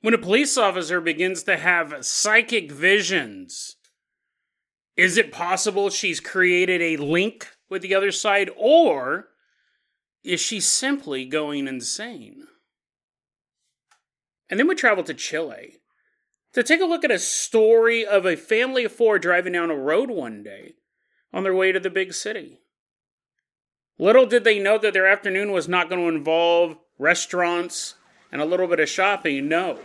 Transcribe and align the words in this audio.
When 0.00 0.14
a 0.14 0.18
police 0.18 0.56
officer 0.56 1.00
begins 1.00 1.42
to 1.44 1.56
have 1.56 2.04
psychic 2.04 2.70
visions, 2.70 3.76
is 4.96 5.16
it 5.16 5.32
possible 5.32 5.90
she's 5.90 6.20
created 6.20 6.80
a 6.80 6.96
link 6.96 7.48
with 7.68 7.82
the 7.82 7.94
other 7.94 8.12
side, 8.12 8.50
or 8.56 9.28
is 10.22 10.40
she 10.40 10.60
simply 10.60 11.24
going 11.24 11.66
insane? 11.66 12.46
And 14.48 14.58
then 14.58 14.68
we 14.68 14.74
travel 14.74 15.04
to 15.04 15.14
Chile 15.14 15.76
to 16.52 16.62
take 16.62 16.80
a 16.80 16.86
look 16.86 17.04
at 17.04 17.10
a 17.10 17.18
story 17.18 18.06
of 18.06 18.24
a 18.24 18.36
family 18.36 18.84
of 18.84 18.92
four 18.92 19.18
driving 19.18 19.52
down 19.52 19.70
a 19.70 19.76
road 19.76 20.10
one 20.10 20.42
day 20.42 20.74
on 21.32 21.42
their 21.42 21.54
way 21.54 21.72
to 21.72 21.80
the 21.80 21.90
big 21.90 22.14
city. 22.14 22.60
Little 23.98 24.26
did 24.26 24.44
they 24.44 24.60
know 24.60 24.78
that 24.78 24.92
their 24.92 25.06
afternoon 25.06 25.52
was 25.52 25.68
not 25.68 25.88
going 25.88 26.00
to 26.00 26.16
involve 26.16 26.76
restaurants 26.98 27.94
and 28.30 28.40
a 28.40 28.44
little 28.44 28.66
bit 28.66 28.80
of 28.80 28.88
shopping. 28.88 29.48
No. 29.48 29.78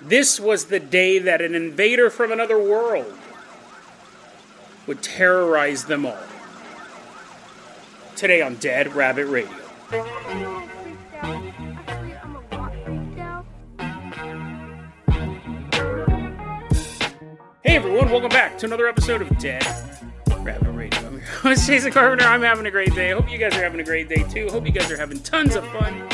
This 0.00 0.38
was 0.38 0.66
the 0.66 0.80
day 0.80 1.18
that 1.18 1.40
an 1.40 1.54
invader 1.54 2.10
from 2.10 2.32
another 2.32 2.58
world 2.58 3.12
would 4.86 5.02
terrorize 5.02 5.86
them 5.86 6.04
all. 6.04 6.18
Today 8.16 8.42
on 8.42 8.56
Dead 8.56 8.94
Rabbit 8.94 9.26
Radio. 9.26 9.50
Hey 17.62 17.76
everyone, 17.76 18.10
welcome 18.10 18.28
back 18.28 18.58
to 18.58 18.66
another 18.66 18.86
episode 18.86 19.22
of 19.22 19.38
Dead 19.38 19.66
Rabbit 20.40 20.70
Radio. 20.70 21.20
I'm 21.42 21.56
Jason 21.56 21.90
Carpenter. 21.90 22.26
I'm 22.26 22.42
having 22.42 22.66
a 22.66 22.70
great 22.70 22.94
day. 22.94 23.10
Hope 23.10 23.30
you 23.30 23.38
guys 23.38 23.56
are 23.56 23.62
having 23.62 23.80
a 23.80 23.84
great 23.84 24.08
day 24.08 24.22
too. 24.30 24.48
Hope 24.50 24.66
you 24.66 24.72
guys 24.72 24.90
are 24.90 24.96
having 24.96 25.20
tons 25.20 25.56
of 25.56 25.66
fun 25.68 26.08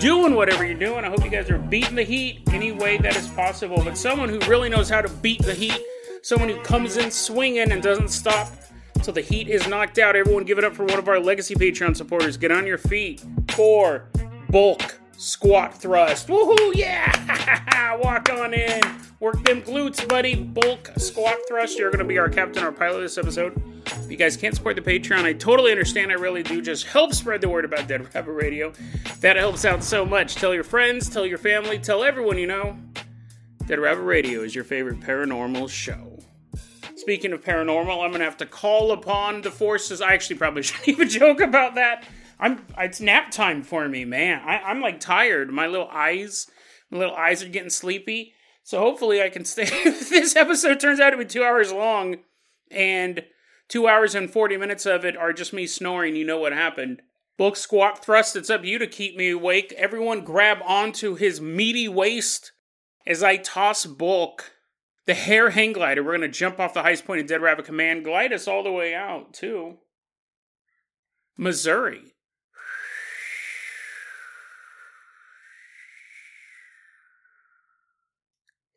doing 0.00 0.34
whatever 0.34 0.64
you're 0.64 0.78
doing. 0.78 1.04
I 1.04 1.08
hope 1.08 1.24
you 1.24 1.30
guys 1.30 1.50
are 1.50 1.58
beating 1.58 1.94
the 1.94 2.02
heat 2.02 2.42
any 2.52 2.72
way 2.72 2.98
that 2.98 3.16
is 3.16 3.28
possible. 3.28 3.82
But 3.82 3.96
someone 3.96 4.28
who 4.28 4.38
really 4.40 4.68
knows 4.68 4.88
how 4.88 5.00
to 5.00 5.08
beat 5.08 5.42
the 5.42 5.54
heat, 5.54 5.80
someone 6.22 6.48
who 6.48 6.60
comes 6.60 6.96
in 6.96 7.10
swinging 7.10 7.72
and 7.72 7.82
doesn't 7.82 8.08
stop 8.08 8.52
till 9.02 9.14
the 9.14 9.20
heat 9.20 9.48
is 9.48 9.66
knocked 9.68 9.98
out. 9.98 10.16
Everyone 10.16 10.44
give 10.44 10.58
it 10.58 10.64
up 10.64 10.74
for 10.74 10.84
one 10.84 10.98
of 10.98 11.08
our 11.08 11.20
legacy 11.20 11.54
Patreon 11.54 11.96
supporters. 11.96 12.36
Get 12.36 12.50
on 12.50 12.66
your 12.66 12.78
feet 12.78 13.24
for 13.52 14.08
bulk 14.50 14.98
squat 15.16 15.74
thrust. 15.74 16.28
Woohoo, 16.28 16.74
yeah! 16.74 17.96
Walk 17.96 18.30
on 18.30 18.52
in. 18.52 18.80
Work 19.20 19.44
them 19.44 19.62
glutes, 19.62 20.06
buddy. 20.06 20.34
Bulk 20.34 20.90
squat 20.98 21.36
thrust. 21.48 21.78
You're 21.78 21.90
going 21.90 22.00
to 22.00 22.04
be 22.04 22.18
our 22.18 22.28
captain, 22.28 22.62
our 22.62 22.72
pilot 22.72 23.00
this 23.00 23.16
episode. 23.16 23.75
If 23.96 24.10
you 24.10 24.16
guys 24.16 24.36
can't 24.36 24.54
support 24.54 24.76
the 24.76 24.82
Patreon, 24.82 25.24
I 25.24 25.32
totally 25.32 25.72
understand. 25.72 26.12
I 26.12 26.14
really 26.14 26.42
do. 26.42 26.62
Just 26.62 26.86
help 26.86 27.12
spread 27.12 27.40
the 27.40 27.48
word 27.48 27.64
about 27.64 27.88
Dead 27.88 28.14
Rabbit 28.14 28.32
Radio. 28.32 28.72
That 29.20 29.36
helps 29.36 29.64
out 29.64 29.82
so 29.82 30.04
much. 30.06 30.36
Tell 30.36 30.54
your 30.54 30.64
friends, 30.64 31.08
tell 31.10 31.26
your 31.26 31.38
family, 31.38 31.78
tell 31.78 32.04
everyone 32.04 32.38
you 32.38 32.46
know. 32.46 32.76
Dead 33.66 33.80
Rabbit 33.80 34.02
Radio 34.02 34.42
is 34.42 34.54
your 34.54 34.62
favorite 34.64 35.00
paranormal 35.00 35.68
show. 35.68 36.20
Speaking 36.94 37.32
of 37.32 37.42
paranormal, 37.42 38.04
I'm 38.04 38.12
to 38.12 38.18
have 38.20 38.36
to 38.38 38.46
call 38.46 38.92
upon 38.92 39.42
the 39.42 39.50
forces. 39.50 40.00
I 40.00 40.12
actually 40.12 40.36
probably 40.36 40.62
shouldn't 40.64 40.88
even 40.88 41.08
joke 41.08 41.40
about 41.40 41.74
that. 41.74 42.06
I'm 42.38 42.64
it's 42.78 43.00
nap 43.00 43.30
time 43.30 43.62
for 43.62 43.88
me, 43.88 44.04
man. 44.04 44.40
I, 44.44 44.58
I'm 44.58 44.80
like 44.80 45.00
tired. 45.00 45.50
My 45.50 45.66
little 45.66 45.88
eyes, 45.90 46.46
my 46.90 46.98
little 46.98 47.14
eyes 47.14 47.42
are 47.42 47.48
getting 47.48 47.70
sleepy. 47.70 48.34
So 48.62 48.78
hopefully 48.78 49.22
I 49.22 49.30
can 49.30 49.44
stay. 49.44 49.64
this 49.84 50.36
episode 50.36 50.80
turns 50.80 51.00
out 51.00 51.10
to 51.10 51.16
be 51.16 51.24
two 51.24 51.44
hours 51.44 51.72
long, 51.72 52.16
and 52.70 53.24
two 53.68 53.88
hours 53.88 54.14
and 54.14 54.30
forty 54.30 54.56
minutes 54.56 54.86
of 54.86 55.04
it 55.04 55.16
are 55.16 55.32
just 55.32 55.52
me 55.52 55.66
snoring, 55.66 56.16
you 56.16 56.24
know 56.24 56.38
what 56.38 56.52
happened. 56.52 57.02
Bulk 57.38 57.56
squat 57.56 58.04
thrust. 58.04 58.34
It's 58.34 58.48
up 58.48 58.62
to 58.62 58.68
you 58.68 58.78
to 58.78 58.86
keep 58.86 59.16
me 59.16 59.30
awake. 59.30 59.74
Everyone 59.76 60.24
grab 60.24 60.58
onto 60.64 61.16
his 61.16 61.40
meaty 61.40 61.86
waist 61.86 62.52
as 63.06 63.22
I 63.22 63.36
toss 63.36 63.84
bulk. 63.84 64.52
The 65.04 65.14
hair 65.14 65.50
hang 65.50 65.72
glider. 65.72 66.02
We're 66.02 66.16
gonna 66.16 66.28
jump 66.28 66.58
off 66.58 66.74
the 66.74 66.82
highest 66.82 67.04
point 67.04 67.20
of 67.20 67.26
Dead 67.26 67.42
Rabbit 67.42 67.66
Command, 67.66 68.04
glide 68.04 68.32
us 68.32 68.48
all 68.48 68.62
the 68.62 68.72
way 68.72 68.94
out 68.94 69.34
to 69.34 69.76
Missouri. 71.36 72.14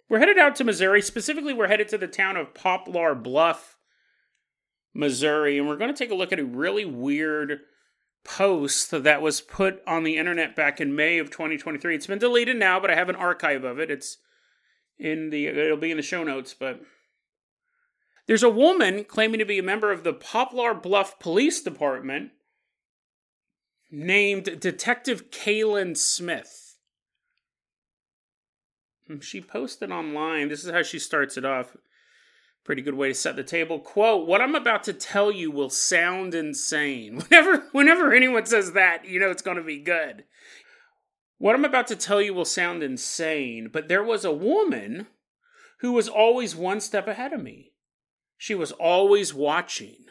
We're 0.09 0.19
headed 0.19 0.37
out 0.37 0.55
to 0.57 0.63
Missouri. 0.63 1.01
Specifically, 1.01 1.53
we're 1.53 1.67
headed 1.67 1.87
to 1.89 1.97
the 1.97 2.07
town 2.07 2.35
of 2.35 2.53
Poplar 2.53 3.15
Bluff, 3.15 3.77
Missouri, 4.93 5.57
and 5.57 5.67
we're 5.67 5.77
going 5.77 5.93
to 5.93 5.97
take 5.97 6.11
a 6.11 6.15
look 6.15 6.31
at 6.31 6.39
a 6.39 6.45
really 6.45 6.85
weird 6.85 7.59
post 8.23 8.91
that 8.91 9.21
was 9.21 9.41
put 9.41 9.81
on 9.87 10.03
the 10.03 10.17
internet 10.17 10.55
back 10.55 10.81
in 10.81 10.95
May 10.95 11.19
of 11.19 11.29
2023. 11.29 11.95
It's 11.95 12.07
been 12.07 12.19
deleted 12.19 12.57
now, 12.57 12.79
but 12.79 12.91
I 12.91 12.95
have 12.95 13.09
an 13.09 13.15
archive 13.15 13.63
of 13.63 13.79
it. 13.79 13.89
It's 13.89 14.17
in 14.97 15.29
the 15.29 15.47
it'll 15.47 15.77
be 15.77 15.91
in 15.91 15.97
the 15.97 16.03
show 16.03 16.23
notes, 16.23 16.53
but 16.53 16.81
there's 18.27 18.43
a 18.43 18.49
woman 18.49 19.05
claiming 19.05 19.39
to 19.39 19.45
be 19.45 19.57
a 19.57 19.63
member 19.63 19.91
of 19.91 20.03
the 20.03 20.13
Poplar 20.13 20.73
Bluff 20.73 21.17
Police 21.19 21.61
Department 21.61 22.31
named 23.89 24.59
Detective 24.59 25.31
Kaylin 25.31 25.97
Smith. 25.97 26.77
Hmm, 29.07 29.19
she 29.19 29.41
posted 29.41 29.91
online. 29.91 30.49
This 30.49 30.63
is 30.63 30.71
how 30.71 30.83
she 30.83 30.99
starts 30.99 31.37
it 31.37 31.45
off. 31.45 31.75
Pretty 32.69 32.83
good 32.83 32.93
way 32.93 33.07
to 33.07 33.15
set 33.15 33.35
the 33.35 33.43
table. 33.43 33.79
Quote, 33.79 34.27
what 34.27 34.41
I'm 34.41 34.53
about 34.53 34.83
to 34.83 34.93
tell 34.93 35.31
you 35.31 35.49
will 35.49 35.71
sound 35.71 36.35
insane. 36.35 37.19
Whenever 37.27 37.63
whenever 37.71 38.13
anyone 38.13 38.45
says 38.45 38.73
that, 38.73 39.05
you 39.05 39.19
know 39.19 39.31
it's 39.31 39.41
gonna 39.41 39.63
be 39.63 39.79
good. 39.79 40.25
What 41.39 41.55
I'm 41.55 41.65
about 41.65 41.87
to 41.87 41.95
tell 41.95 42.21
you 42.21 42.31
will 42.31 42.45
sound 42.45 42.83
insane, 42.83 43.71
but 43.73 43.87
there 43.87 44.03
was 44.03 44.23
a 44.23 44.31
woman 44.31 45.07
who 45.79 45.93
was 45.93 46.07
always 46.07 46.55
one 46.55 46.79
step 46.79 47.07
ahead 47.07 47.33
of 47.33 47.41
me. 47.41 47.71
She 48.37 48.53
was 48.53 48.71
always 48.73 49.33
watching 49.33 50.05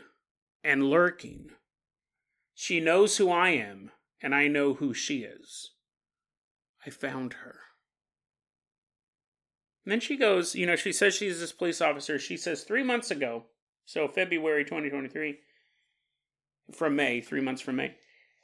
and 0.64 0.90
lurking. 0.90 1.50
She 2.54 2.80
knows 2.80 3.18
who 3.18 3.30
I 3.30 3.50
am, 3.50 3.92
and 4.20 4.34
I 4.34 4.48
know 4.48 4.74
who 4.74 4.92
she 4.92 5.18
is. 5.18 5.74
I 6.84 6.90
found 6.90 7.34
her. 7.34 7.67
And 9.88 9.92
then 9.92 10.00
she 10.00 10.18
goes, 10.18 10.54
you 10.54 10.66
know, 10.66 10.76
she 10.76 10.92
says 10.92 11.14
she's 11.14 11.40
this 11.40 11.50
police 11.50 11.80
officer. 11.80 12.18
She 12.18 12.36
says 12.36 12.62
three 12.62 12.82
months 12.82 13.10
ago, 13.10 13.44
so 13.86 14.06
February 14.06 14.62
2023, 14.62 15.38
from 16.74 16.94
May, 16.94 17.22
three 17.22 17.40
months 17.40 17.62
from 17.62 17.76
May, 17.76 17.94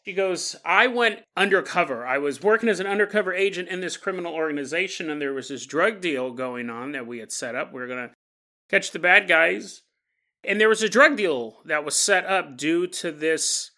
she 0.06 0.14
goes, 0.14 0.56
I 0.64 0.86
went 0.86 1.20
undercover. 1.36 2.06
I 2.06 2.16
was 2.16 2.42
working 2.42 2.70
as 2.70 2.80
an 2.80 2.86
undercover 2.86 3.34
agent 3.34 3.68
in 3.68 3.82
this 3.82 3.98
criminal 3.98 4.32
organization, 4.32 5.10
and 5.10 5.20
there 5.20 5.34
was 5.34 5.48
this 5.48 5.66
drug 5.66 6.00
deal 6.00 6.30
going 6.30 6.70
on 6.70 6.92
that 6.92 7.06
we 7.06 7.18
had 7.18 7.30
set 7.30 7.54
up. 7.54 7.74
We 7.74 7.80
were 7.82 7.88
going 7.88 8.08
to 8.08 8.14
catch 8.70 8.92
the 8.92 8.98
bad 8.98 9.28
guys. 9.28 9.82
And 10.44 10.58
there 10.58 10.70
was 10.70 10.82
a 10.82 10.88
drug 10.88 11.18
deal 11.18 11.58
that 11.66 11.84
was 11.84 11.94
set 11.94 12.24
up 12.24 12.56
due 12.56 12.86
to 12.86 13.12
this, 13.12 13.70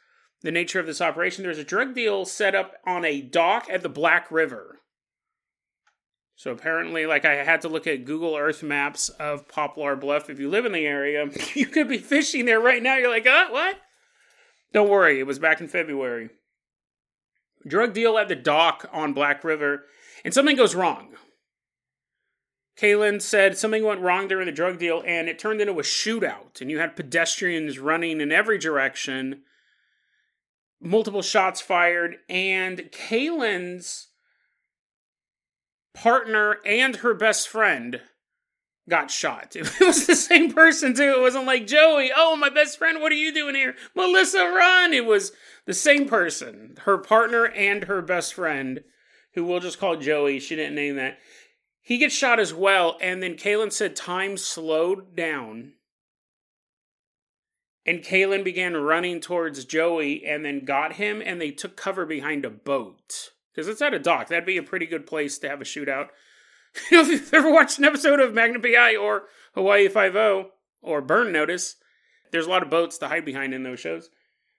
the 0.42 0.52
nature 0.52 0.78
of 0.78 0.86
this 0.86 1.00
operation. 1.00 1.42
There 1.42 1.48
was 1.48 1.58
a 1.58 1.64
drug 1.64 1.96
deal 1.96 2.26
set 2.26 2.54
up 2.54 2.74
on 2.86 3.04
a 3.04 3.20
dock 3.20 3.66
at 3.68 3.82
the 3.82 3.88
Black 3.88 4.30
River. 4.30 4.75
So 6.36 6.50
apparently, 6.50 7.06
like 7.06 7.24
I 7.24 7.36
had 7.36 7.62
to 7.62 7.68
look 7.68 7.86
at 7.86 8.04
Google 8.04 8.36
Earth 8.36 8.62
maps 8.62 9.08
of 9.08 9.48
Poplar 9.48 9.96
Bluff. 9.96 10.28
If 10.28 10.38
you 10.38 10.50
live 10.50 10.66
in 10.66 10.72
the 10.72 10.86
area, 10.86 11.26
you 11.54 11.66
could 11.66 11.88
be 11.88 11.98
fishing 11.98 12.44
there 12.44 12.60
right 12.60 12.82
now. 12.82 12.96
You're 12.96 13.10
like, 13.10 13.26
uh, 13.26 13.48
what? 13.48 13.78
Don't 14.72 14.90
worry, 14.90 15.18
it 15.18 15.26
was 15.26 15.38
back 15.38 15.62
in 15.62 15.68
February. 15.68 16.28
Drug 17.66 17.94
deal 17.94 18.18
at 18.18 18.28
the 18.28 18.36
dock 18.36 18.88
on 18.92 19.14
Black 19.14 19.42
River, 19.42 19.84
and 20.24 20.34
something 20.34 20.56
goes 20.56 20.74
wrong. 20.74 21.14
Kaylin 22.78 23.22
said 23.22 23.56
something 23.56 23.82
went 23.82 24.02
wrong 24.02 24.28
during 24.28 24.44
the 24.44 24.52
drug 24.52 24.78
deal, 24.78 25.02
and 25.06 25.28
it 25.28 25.38
turned 25.38 25.62
into 25.62 25.72
a 25.72 25.82
shootout. 25.82 26.60
And 26.60 26.70
you 26.70 26.78
had 26.78 26.94
pedestrians 26.94 27.78
running 27.78 28.20
in 28.20 28.30
every 28.30 28.58
direction, 28.58 29.42
multiple 30.78 31.22
shots 31.22 31.62
fired, 31.62 32.16
and 32.28 32.90
Kaylin's 32.92 34.08
partner 35.96 36.58
and 36.66 36.96
her 36.96 37.14
best 37.14 37.48
friend 37.48 38.02
got 38.88 39.10
shot. 39.10 39.56
It 39.56 39.80
was 39.80 40.06
the 40.06 40.14
same 40.14 40.52
person 40.52 40.94
too. 40.94 41.14
It 41.16 41.20
wasn't 41.20 41.46
like 41.46 41.66
Joey, 41.66 42.10
oh 42.14 42.36
my 42.36 42.50
best 42.50 42.78
friend, 42.78 43.00
what 43.00 43.12
are 43.12 43.16
you 43.16 43.32
doing 43.32 43.54
here? 43.54 43.74
Melissa, 43.94 44.38
run! 44.38 44.92
It 44.92 45.06
was 45.06 45.32
the 45.64 45.74
same 45.74 46.06
person, 46.06 46.76
her 46.82 46.98
partner 46.98 47.46
and 47.46 47.84
her 47.84 48.02
best 48.02 48.34
friend, 48.34 48.84
who 49.34 49.44
we'll 49.44 49.60
just 49.60 49.80
call 49.80 49.96
Joey. 49.96 50.38
She 50.38 50.54
didn't 50.54 50.74
name 50.74 50.96
that. 50.96 51.18
He 51.80 51.98
gets 51.98 52.14
shot 52.14 52.38
as 52.38 52.52
well, 52.52 52.98
and 53.00 53.22
then 53.22 53.36
Kaylin 53.36 53.72
said 53.72 53.96
time 53.96 54.36
slowed 54.36 55.16
down. 55.16 55.72
And 57.86 58.02
Kaylin 58.02 58.42
began 58.42 58.76
running 58.76 59.20
towards 59.20 59.64
Joey 59.64 60.26
and 60.26 60.44
then 60.44 60.64
got 60.64 60.94
him, 60.94 61.22
and 61.24 61.40
they 61.40 61.52
took 61.52 61.76
cover 61.76 62.04
behind 62.04 62.44
a 62.44 62.50
boat 62.50 63.30
because 63.56 63.68
it's 63.68 63.80
at 63.80 63.94
a 63.94 63.98
dock. 63.98 64.28
That'd 64.28 64.44
be 64.44 64.58
a 64.58 64.62
pretty 64.62 64.86
good 64.86 65.06
place 65.06 65.38
to 65.38 65.48
have 65.48 65.60
a 65.60 65.64
shootout. 65.64 66.08
If 66.92 67.08
you've 67.08 67.32
ever 67.32 67.50
watched 67.50 67.78
an 67.78 67.86
episode 67.86 68.20
of 68.20 68.34
Magnum 68.34 68.60
PI 68.60 68.96
or 68.96 69.24
Hawaii 69.54 69.88
Five 69.88 70.14
O 70.14 70.50
or 70.82 71.00
Burn 71.00 71.32
Notice, 71.32 71.76
there's 72.32 72.44
a 72.44 72.50
lot 72.50 72.62
of 72.62 72.68
boats 72.68 72.98
to 72.98 73.08
hide 73.08 73.24
behind 73.24 73.54
in 73.54 73.62
those 73.62 73.80
shows. 73.80 74.10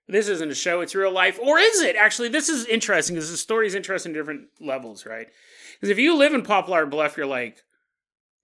This 0.08 0.28
isn't 0.28 0.52
a 0.52 0.56
show, 0.56 0.82
it's 0.82 0.96
real 0.96 1.12
life. 1.12 1.38
Or 1.40 1.60
is 1.60 1.82
it? 1.82 1.96
Actually, 1.96 2.30
this 2.30 2.50
is 2.50 2.66
interesting 2.66 3.16
because 3.16 3.30
the 3.30 3.38
story 3.38 3.68
is 3.68 3.76
interesting 3.76 4.14
different 4.14 4.48
levels, 4.60 5.06
right? 5.06 5.28
Because 5.76 5.90
if 5.90 6.00
you 6.00 6.18
live 6.18 6.34
in 6.34 6.42
Poplar 6.42 6.88
Bluff, 6.88 7.18
you're 7.18 7.28
like, 7.28 7.64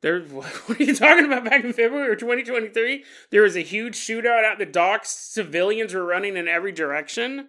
there, 0.02 0.20
what 0.22 0.80
are 0.80 0.84
you 0.84 0.94
talking 0.94 1.26
about 1.26 1.46
back 1.46 1.64
in 1.64 1.74
February 1.74 2.12
or 2.12 2.16
2023? 2.16 3.04
There 3.32 3.42
was 3.42 3.56
a 3.56 3.62
huge 3.62 3.96
shootout 3.96 4.44
at 4.44 4.60
the 4.60 4.68
docks. 4.68 5.10
Civilians 5.10 5.96
were 5.96 6.06
running 6.06 6.38
in 6.38 6.48
every 6.48 6.74
direction. 6.74 7.48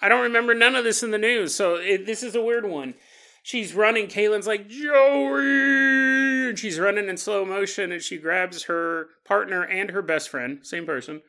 I 0.00 0.08
don't 0.08 0.22
remember 0.22 0.54
none 0.54 0.74
of 0.74 0.84
this 0.84 1.02
in 1.02 1.10
the 1.10 1.18
news, 1.18 1.54
so 1.54 1.76
it, 1.76 2.06
this 2.06 2.22
is 2.22 2.34
a 2.34 2.42
weird 2.42 2.64
one. 2.64 2.94
She's 3.42 3.74
running. 3.74 4.06
Kaylin's 4.06 4.46
like, 4.46 4.68
Joey! 4.68 6.48
And 6.48 6.58
she's 6.58 6.78
running 6.78 7.08
in 7.08 7.16
slow 7.16 7.44
motion, 7.44 7.92
and 7.92 8.02
she 8.02 8.18
grabs 8.18 8.64
her 8.64 9.08
partner 9.24 9.62
and 9.62 9.90
her 9.90 10.02
best 10.02 10.28
friend, 10.28 10.60
same 10.62 10.86
person, 10.86 11.22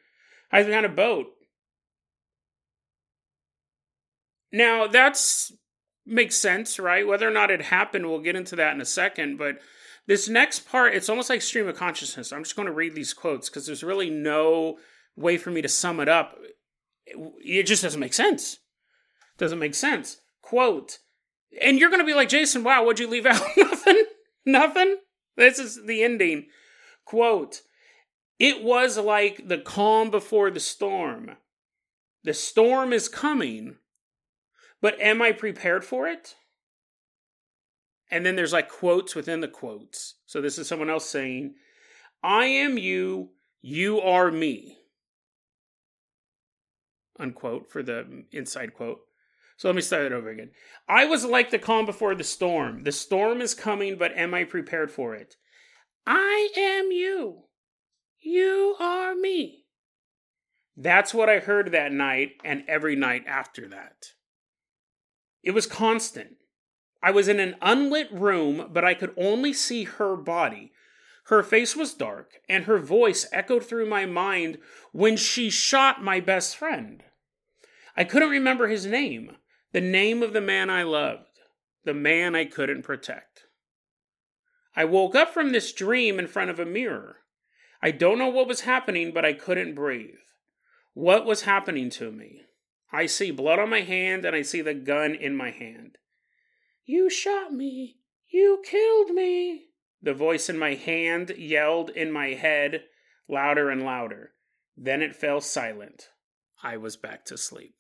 hiding 0.52 0.68
behind 0.68 0.86
a 0.86 0.90
boat. 0.90 1.28
Now, 4.52 4.88
that's 4.88 5.52
makes 6.06 6.38
sense, 6.38 6.80
right? 6.80 7.08
Whether 7.08 7.28
or 7.28 7.32
not 7.32 7.52
it 7.52 7.64
happened, 7.64 8.08
we'll 8.08 8.20
get 8.20 8.36
into 8.36 8.56
that 8.56 8.74
in 8.74 8.82
a 8.82 8.86
second, 8.86 9.38
but 9.38 9.60
this 10.08 10.30
next 10.30 10.70
part, 10.70 10.94
it's 10.94 11.10
almost 11.10 11.30
like 11.30 11.42
stream 11.42 11.68
of 11.68 11.76
consciousness. 11.76 12.32
I'm 12.32 12.44
just 12.44 12.56
going 12.56 12.68
to 12.68 12.74
read 12.74 12.94
these 12.94 13.14
quotes 13.14 13.50
because 13.50 13.66
there's 13.66 13.84
really 13.84 14.10
no 14.10 14.78
way 15.16 15.38
for 15.38 15.50
me 15.50 15.62
to 15.62 15.68
sum 15.68 16.00
it 16.00 16.08
up. 16.08 16.38
It 17.06 17.64
just 17.64 17.84
doesn't 17.84 18.00
make 18.00 18.14
sense. 18.14 18.60
Doesn't 19.38 19.60
make 19.60 19.76
sense. 19.76 20.18
Quote, 20.42 21.00
and 21.62 21.80
you're 21.80 21.90
going 21.90 22.02
to 22.02 22.06
be 22.06 22.14
like, 22.14 22.30
Jason, 22.30 22.64
wow, 22.64 22.84
what'd 22.84 23.00
you 23.00 23.08
leave 23.10 23.26
out? 23.26 23.42
Nothing? 23.58 24.04
Nothing? 24.46 24.98
This 25.38 25.60
is 25.60 25.86
the 25.86 26.04
ending. 26.04 26.48
Quote, 27.06 27.62
it 28.40 28.64
was 28.64 28.98
like 28.98 29.48
the 29.48 29.58
calm 29.58 30.12
before 30.12 30.52
the 30.52 30.60
storm. 30.60 31.32
The 32.24 32.34
storm 32.34 32.92
is 32.92 33.08
coming, 33.08 33.76
but 34.82 35.00
am 35.00 35.22
I 35.22 35.32
prepared 35.32 35.86
for 35.86 36.08
it? 36.08 36.36
And 38.10 38.26
then 38.26 38.36
there's 38.36 38.54
like 38.54 38.70
quotes 38.70 39.16
within 39.16 39.42
the 39.42 39.48
quotes. 39.48 40.16
So 40.26 40.42
this 40.42 40.58
is 40.58 40.68
someone 40.68 40.90
else 40.90 41.10
saying, 41.10 41.56
I 42.24 42.46
am 42.46 42.78
you, 42.78 43.30
you 43.62 44.00
are 44.00 44.32
me. 44.32 44.78
Unquote 47.20 47.72
for 47.72 47.82
the 47.82 48.26
inside 48.32 48.74
quote. 48.74 49.00
So 49.58 49.70
let 49.70 49.76
me 49.76 49.82
start 49.82 50.06
it 50.06 50.12
over 50.12 50.30
again. 50.30 50.52
I 50.88 51.06
was 51.06 51.24
like 51.24 51.50
the 51.50 51.60
calm 51.60 51.86
before 51.86 52.14
the 52.14 52.24
storm. 52.24 52.84
The 52.84 52.92
storm 52.92 53.42
is 53.42 53.54
coming, 53.54 53.98
but 53.98 54.16
am 54.18 54.34
I 54.34 54.44
prepared 54.44 54.92
for 54.92 55.16
it? 55.16 55.36
I 56.06 56.50
am 56.58 56.92
you. 56.92 57.44
You 58.20 58.76
are 58.80 59.16
me. 59.16 59.66
That's 60.76 61.14
what 61.14 61.30
I 61.30 61.40
heard 61.40 61.72
that 61.72 61.94
night 61.94 62.32
and 62.44 62.64
every 62.68 62.96
night 62.96 63.24
after 63.28 63.68
that. 63.70 64.12
It 65.42 65.52
was 65.52 65.68
constant. 65.68 66.36
I 67.02 67.12
was 67.12 67.28
in 67.28 67.40
an 67.40 67.56
unlit 67.62 68.12
room, 68.12 68.70
but 68.74 68.84
I 68.84 68.94
could 68.94 69.14
only 69.16 69.54
see 69.54 69.84
her 69.84 70.18
body. 70.18 70.72
Her 71.26 71.42
face 71.42 71.76
was 71.76 71.96
dark, 71.96 72.42
and 72.48 72.66
her 72.66 72.78
voice 72.78 73.28
echoed 73.32 73.66
through 73.66 73.88
my 73.88 74.06
mind 74.06 74.60
when 74.92 75.18
she 75.18 75.50
shot 75.50 76.04
my 76.04 76.20
best 76.20 76.56
friend. 76.56 77.04
I 77.98 78.04
couldn't 78.04 78.30
remember 78.30 78.68
his 78.68 78.86
name, 78.86 79.38
the 79.72 79.82
name 79.82 80.22
of 80.22 80.34
the 80.34 80.42
man 80.42 80.70
I 80.70 80.84
loved, 80.84 81.40
the 81.84 81.96
man 81.96 82.36
I 82.36 82.46
couldn't 82.46 82.84
protect. 82.84 83.46
I 84.76 84.86
woke 84.86 85.16
up 85.16 85.34
from 85.34 85.52
this 85.52 85.74
dream 85.74 86.20
in 86.20 86.28
front 86.28 86.52
of 86.52 86.60
a 86.60 86.66
mirror. 86.66 87.18
I 87.82 87.92
don't 87.92 88.20
know 88.20 88.30
what 88.30 88.48
was 88.48 88.62
happening, 88.62 89.12
but 89.12 89.26
I 89.26 89.34
couldn't 89.34 89.74
breathe. 89.74 90.20
What 90.94 91.26
was 91.26 91.42
happening 91.44 91.90
to 91.92 92.12
me? 92.12 92.42
I 92.92 93.08
see 93.08 93.32
blood 93.32 93.58
on 93.58 93.70
my 93.70 93.82
hand 93.82 94.26
and 94.26 94.36
I 94.36 94.44
see 94.44 94.62
the 94.62 94.74
gun 94.74 95.16
in 95.16 95.36
my 95.36 95.50
hand. 95.50 95.98
You 96.86 97.10
shot 97.10 97.52
me! 97.52 97.98
You 98.30 98.62
killed 98.64 99.10
me! 99.10 99.70
The 100.02 100.14
voice 100.14 100.50
in 100.50 100.58
my 100.58 100.76
hand 100.76 101.34
yelled 101.38 101.90
in 101.90 102.12
my 102.12 102.30
head, 102.30 102.84
louder 103.28 103.70
and 103.70 103.84
louder. 103.84 104.34
Then 104.78 105.02
it 105.02 105.16
fell 105.16 105.42
silent. 105.42 106.10
I 106.62 106.78
was 106.78 106.98
back 106.98 107.26
to 107.26 107.38
sleep. 107.38 107.76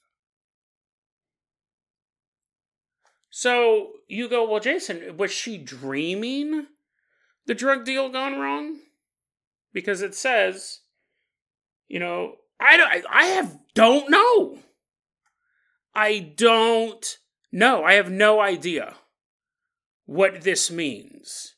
So 3.29 3.89
you 4.07 4.29
go, 4.29 4.50
well, 4.50 4.62
Jason, 4.62 5.17
was 5.17 5.31
she 5.31 5.57
dreaming 5.57 6.67
the 7.45 7.53
drug 7.53 7.83
deal 7.83 8.09
gone 8.09 8.39
wrong? 8.39 8.79
Because 9.73 10.01
it 10.01 10.15
says, 10.15 10.79
you 11.88 12.00
know, 12.00 12.35
I 12.59 12.77
don't, 12.77 13.06
I 13.12 13.25
have 13.25 13.59
don't 13.73 14.09
know. 14.09 14.59
I 15.94 16.19
don't 16.19 17.17
know. 17.51 17.83
I 17.83 17.94
have 17.95 18.09
no 18.09 18.39
idea 18.39 18.95
what 20.06 20.44
this 20.44 20.71
means. 20.71 21.55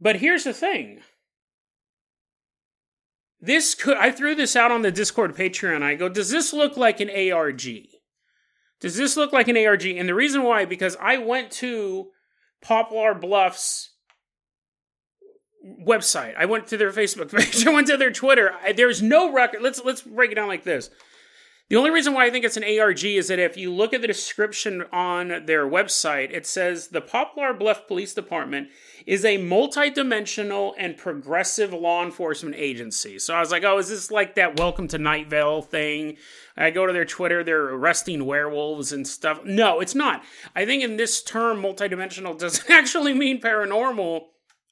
But 0.00 0.16
here's 0.16 0.44
the 0.44 0.52
thing. 0.52 1.00
This 3.40 3.74
could 3.74 3.96
I 3.96 4.10
threw 4.10 4.34
this 4.34 4.56
out 4.56 4.70
on 4.70 4.82
the 4.82 4.90
Discord 4.90 5.34
Patreon. 5.34 5.82
I 5.82 5.94
go, 5.94 6.08
does 6.08 6.30
this 6.30 6.52
look 6.52 6.76
like 6.76 7.00
an 7.00 7.10
ARG? 7.10 7.62
Does 8.80 8.96
this 8.96 9.16
look 9.16 9.32
like 9.32 9.48
an 9.48 9.56
ARG? 9.56 9.84
And 9.84 10.08
the 10.08 10.14
reason 10.14 10.42
why, 10.42 10.64
because 10.64 10.96
I 11.00 11.18
went 11.18 11.50
to 11.52 12.08
Poplar 12.62 13.14
Bluffs 13.14 13.90
website. 15.86 16.34
I 16.36 16.46
went 16.46 16.66
to 16.68 16.76
their 16.76 16.92
Facebook 16.92 17.30
page. 17.36 17.66
I 17.66 17.70
went 17.70 17.86
to 17.88 17.96
their 17.96 18.12
Twitter. 18.12 18.52
I, 18.62 18.72
there's 18.72 19.02
no 19.02 19.32
record. 19.32 19.62
Let's 19.62 19.82
let's 19.84 20.02
break 20.02 20.32
it 20.32 20.34
down 20.34 20.48
like 20.48 20.64
this. 20.64 20.90
The 21.70 21.76
only 21.76 21.90
reason 21.90 22.14
why 22.14 22.26
I 22.26 22.30
think 22.30 22.44
it's 22.44 22.56
an 22.56 22.64
ARG 22.64 23.04
is 23.04 23.28
that 23.28 23.38
if 23.38 23.56
you 23.56 23.72
look 23.72 23.94
at 23.94 24.00
the 24.00 24.08
description 24.08 24.82
on 24.92 25.46
their 25.46 25.64
website, 25.64 26.32
it 26.32 26.44
says 26.44 26.88
the 26.88 27.00
Poplar 27.00 27.54
Bluff 27.54 27.86
Police 27.86 28.12
Department 28.12 28.70
is 29.06 29.24
a 29.24 29.36
multi-dimensional 29.36 30.74
and 30.76 30.96
progressive 30.96 31.72
law 31.72 32.04
enforcement 32.04 32.56
agency. 32.56 33.20
So 33.20 33.36
I 33.36 33.38
was 33.38 33.52
like, 33.52 33.62
oh, 33.62 33.78
is 33.78 33.88
this 33.88 34.10
like 34.10 34.34
that 34.34 34.58
Welcome 34.58 34.88
to 34.88 34.98
Night 34.98 35.30
Vale 35.30 35.62
thing? 35.62 36.16
I 36.56 36.70
go 36.70 36.86
to 36.86 36.92
their 36.92 37.04
Twitter, 37.04 37.44
they're 37.44 37.68
arresting 37.68 38.26
werewolves 38.26 38.90
and 38.90 39.06
stuff. 39.06 39.44
No, 39.44 39.78
it's 39.78 39.94
not. 39.94 40.24
I 40.56 40.66
think 40.66 40.82
in 40.82 40.96
this 40.96 41.22
term, 41.22 41.60
multi-dimensional 41.60 42.34
doesn't 42.36 42.68
actually 42.68 43.14
mean 43.14 43.40
paranormal. 43.40 44.22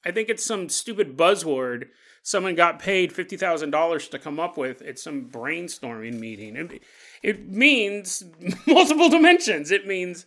I 0.03 0.11
think 0.11 0.27
it's 0.27 0.45
some 0.45 0.67
stupid 0.67 1.15
buzzword 1.15 1.85
someone 2.23 2.55
got 2.55 2.79
paid 2.79 3.13
$50,000 3.13 4.11
to 4.11 4.19
come 4.19 4.39
up 4.39 4.57
with 4.57 4.81
at 4.81 4.99
some 4.99 5.29
brainstorming 5.29 6.19
meeting. 6.19 6.55
It, 6.55 6.83
it 7.23 7.49
means 7.49 8.23
multiple 8.67 9.09
dimensions. 9.09 9.71
It 9.71 9.87
means 9.87 10.25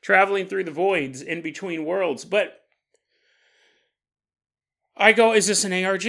traveling 0.00 0.48
through 0.48 0.64
the 0.64 0.70
voids 0.70 1.22
in 1.22 1.42
between 1.42 1.84
worlds. 1.84 2.24
But 2.24 2.60
I 4.96 5.12
go, 5.12 5.32
is 5.32 5.46
this 5.46 5.64
an 5.64 5.72
ARG? 5.72 6.06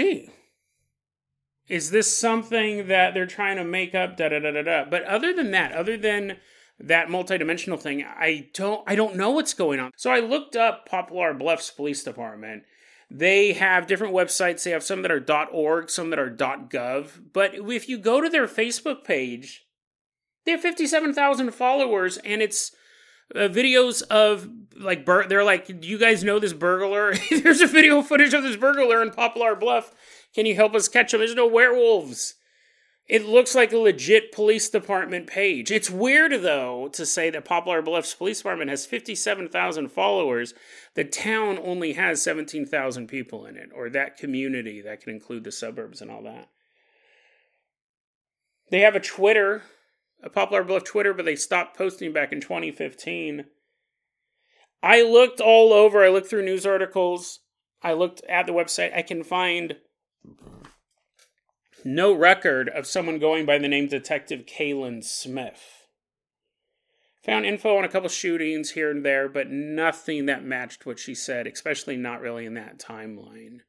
Is 1.70 1.92
this 1.92 2.16
something 2.16 2.88
that 2.88 3.14
they're 3.14 3.26
trying 3.26 3.58
to 3.58 3.64
make 3.64 3.96
up? 3.96 4.18
Da 4.18 4.30
da 4.30 4.40
da 4.40 4.52
da 4.52 4.62
da. 4.62 4.86
But 4.90 5.04
other 5.04 5.34
than 5.34 5.52
that, 5.52 5.72
other 5.72 5.98
than 5.98 6.38
that 6.80 7.08
multidimensional 7.08 7.80
thing, 7.80 8.04
I 8.04 8.50
don't 8.54 8.84
I 8.86 8.96
don't 8.96 9.16
know 9.16 9.32
what's 9.32 9.54
going 9.54 9.80
on. 9.80 9.92
So 9.96 10.12
I 10.12 10.20
looked 10.20 10.56
up 10.56 10.86
Poplar 10.88 11.34
Bluffs 11.34 11.72
Police 11.72 12.04
Department 12.04 12.64
they 13.16 13.54
have 13.54 13.86
different 13.86 14.16
websites. 14.16 14.64
They 14.64 14.72
have 14.72 14.84
some 14.84 15.04
that 15.04 15.12
are 15.12 15.48
.org, 15.52 15.92
some 15.92 16.10
that 16.10 16.18
are 16.18 16.32
.gov. 16.32 17.22
But 17.32 17.54
if 17.54 17.88
you 17.88 18.00
go 18.00 18.20
to 18.20 18.28
their 18.28 18.48
Facebook 18.48 19.04
page, 19.04 19.68
they 20.46 20.52
have 20.52 20.62
57,000 20.62 21.52
followers 21.52 22.18
and 22.18 22.42
it's 22.42 22.72
uh, 23.36 23.48
videos 23.48 24.02
of 24.04 24.50
like 24.76 25.06
bur- 25.06 25.28
they're 25.28 25.44
like 25.44 25.80
do 25.80 25.88
you 25.88 25.98
guys 25.98 26.24
know 26.24 26.40
this 26.40 26.54
burglar 26.54 27.14
there's 27.42 27.62
a 27.62 27.68
video 27.68 28.02
footage 28.02 28.34
of 28.34 28.44
this 28.44 28.58
burglar 28.58 29.02
in 29.02 29.12
poplar 29.12 29.56
bluff 29.56 29.94
can 30.36 30.46
you 30.46 30.54
help 30.54 30.76
us 30.76 30.90
catch 30.90 31.14
him 31.14 31.20
there's 31.20 31.34
no 31.34 31.48
werewolves 31.48 32.36
it 33.08 33.26
looks 33.26 33.54
like 33.54 33.74
a 33.74 33.78
legit 33.78 34.32
police 34.32 34.70
department 34.70 35.28
page. 35.28 35.72
It's 35.72 35.90
weird, 35.90 36.32
though, 36.42 36.90
to 36.94 37.06
say 37.06 37.30
that 37.30 37.46
Poplar 37.46 37.82
Bluffs 37.82 38.14
Police 38.14 38.40
Department 38.40 38.70
has 38.70 38.86
57,000 38.86 39.90
followers. 39.90 40.54
The 40.96 41.04
town 41.04 41.60
only 41.62 41.94
has 41.94 42.22
17,000 42.22 43.08
people 43.08 43.46
in 43.46 43.58
it, 43.58 43.70
or 43.76 43.90
that 43.90 44.18
community 44.18 44.82
that 44.82 45.02
can 45.02 45.14
include 45.14 45.44
the 45.44 45.52
suburbs 45.52 46.02
and 46.02 46.10
all 46.10 46.24
that. 46.24 46.50
They 48.72 48.80
have 48.80 48.96
a 48.96 49.02
Twitter, 49.02 49.64
a 50.24 50.30
Poplar 50.30 50.64
Bluff 50.64 50.86
Twitter, 50.86 51.14
but 51.14 51.26
they 51.26 51.36
stopped 51.36 51.78
posting 51.78 52.14
back 52.14 52.32
in 52.32 52.40
2015. 52.40 53.46
I 54.82 55.02
looked 55.02 55.42
all 55.42 55.74
over, 55.74 56.04
I 56.04 56.10
looked 56.10 56.30
through 56.30 56.46
news 56.46 56.66
articles, 56.66 57.42
I 57.82 57.94
looked 57.94 58.24
at 58.30 58.46
the 58.46 58.54
website. 58.54 58.96
I 58.96 59.02
can 59.02 59.24
find 59.24 59.76
no 61.86 62.14
record 62.14 62.70
of 62.70 62.88
someone 62.88 63.20
going 63.20 63.46
by 63.46 63.58
the 63.58 63.68
name 63.68 63.88
Detective 63.88 64.46
Kaylin 64.46 65.04
Smith. 65.04 65.88
Found 67.26 67.46
info 67.46 67.78
on 67.78 67.86
a 67.86 67.90
couple 67.90 68.10
shootings 68.10 68.72
here 68.72 68.92
and 68.92 69.06
there, 69.06 69.30
but 69.30 69.50
nothing 69.50 70.26
that 70.28 70.44
matched 70.44 70.86
what 70.86 71.00
she 71.00 71.16
said, 71.16 71.48
especially 71.48 71.98
not 71.98 72.22
really 72.22 72.46
in 72.46 72.54
that 72.56 72.80
timeline. 72.80 73.60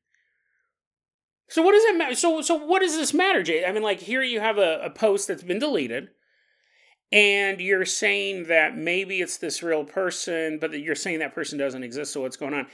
So 1.49 1.62
what 1.62 1.73
does 1.73 1.85
that 1.85 1.97
matter? 1.97 2.14
So 2.16 2.42
so 2.42 2.54
what 2.56 2.80
does 2.80 2.97
this 2.97 3.14
matter, 3.14 3.42
Jay? 3.42 3.64
I 3.64 3.73
mean, 3.73 3.83
like 3.83 4.00
here 4.00 4.23
you 4.23 4.40
have 4.40 4.59
a, 4.59 4.80
a 4.83 4.90
post 4.90 5.28
that's 5.28 5.42
been 5.42 5.59
deleted. 5.61 6.09
and 7.12 7.61
you're 7.61 7.85
saying 7.85 8.44
that 8.49 8.76
maybe 8.76 9.21
it's 9.21 9.38
this 9.38 9.62
real 9.62 9.85
person, 9.85 10.59
but 10.61 10.73
you're 10.80 10.94
saying 10.97 11.21
that 11.21 11.35
person 11.35 11.59
doesn't 11.59 11.85
exist. 11.85 12.12
So 12.12 12.23
what's 12.23 12.37
going 12.37 12.54
on? 12.54 12.66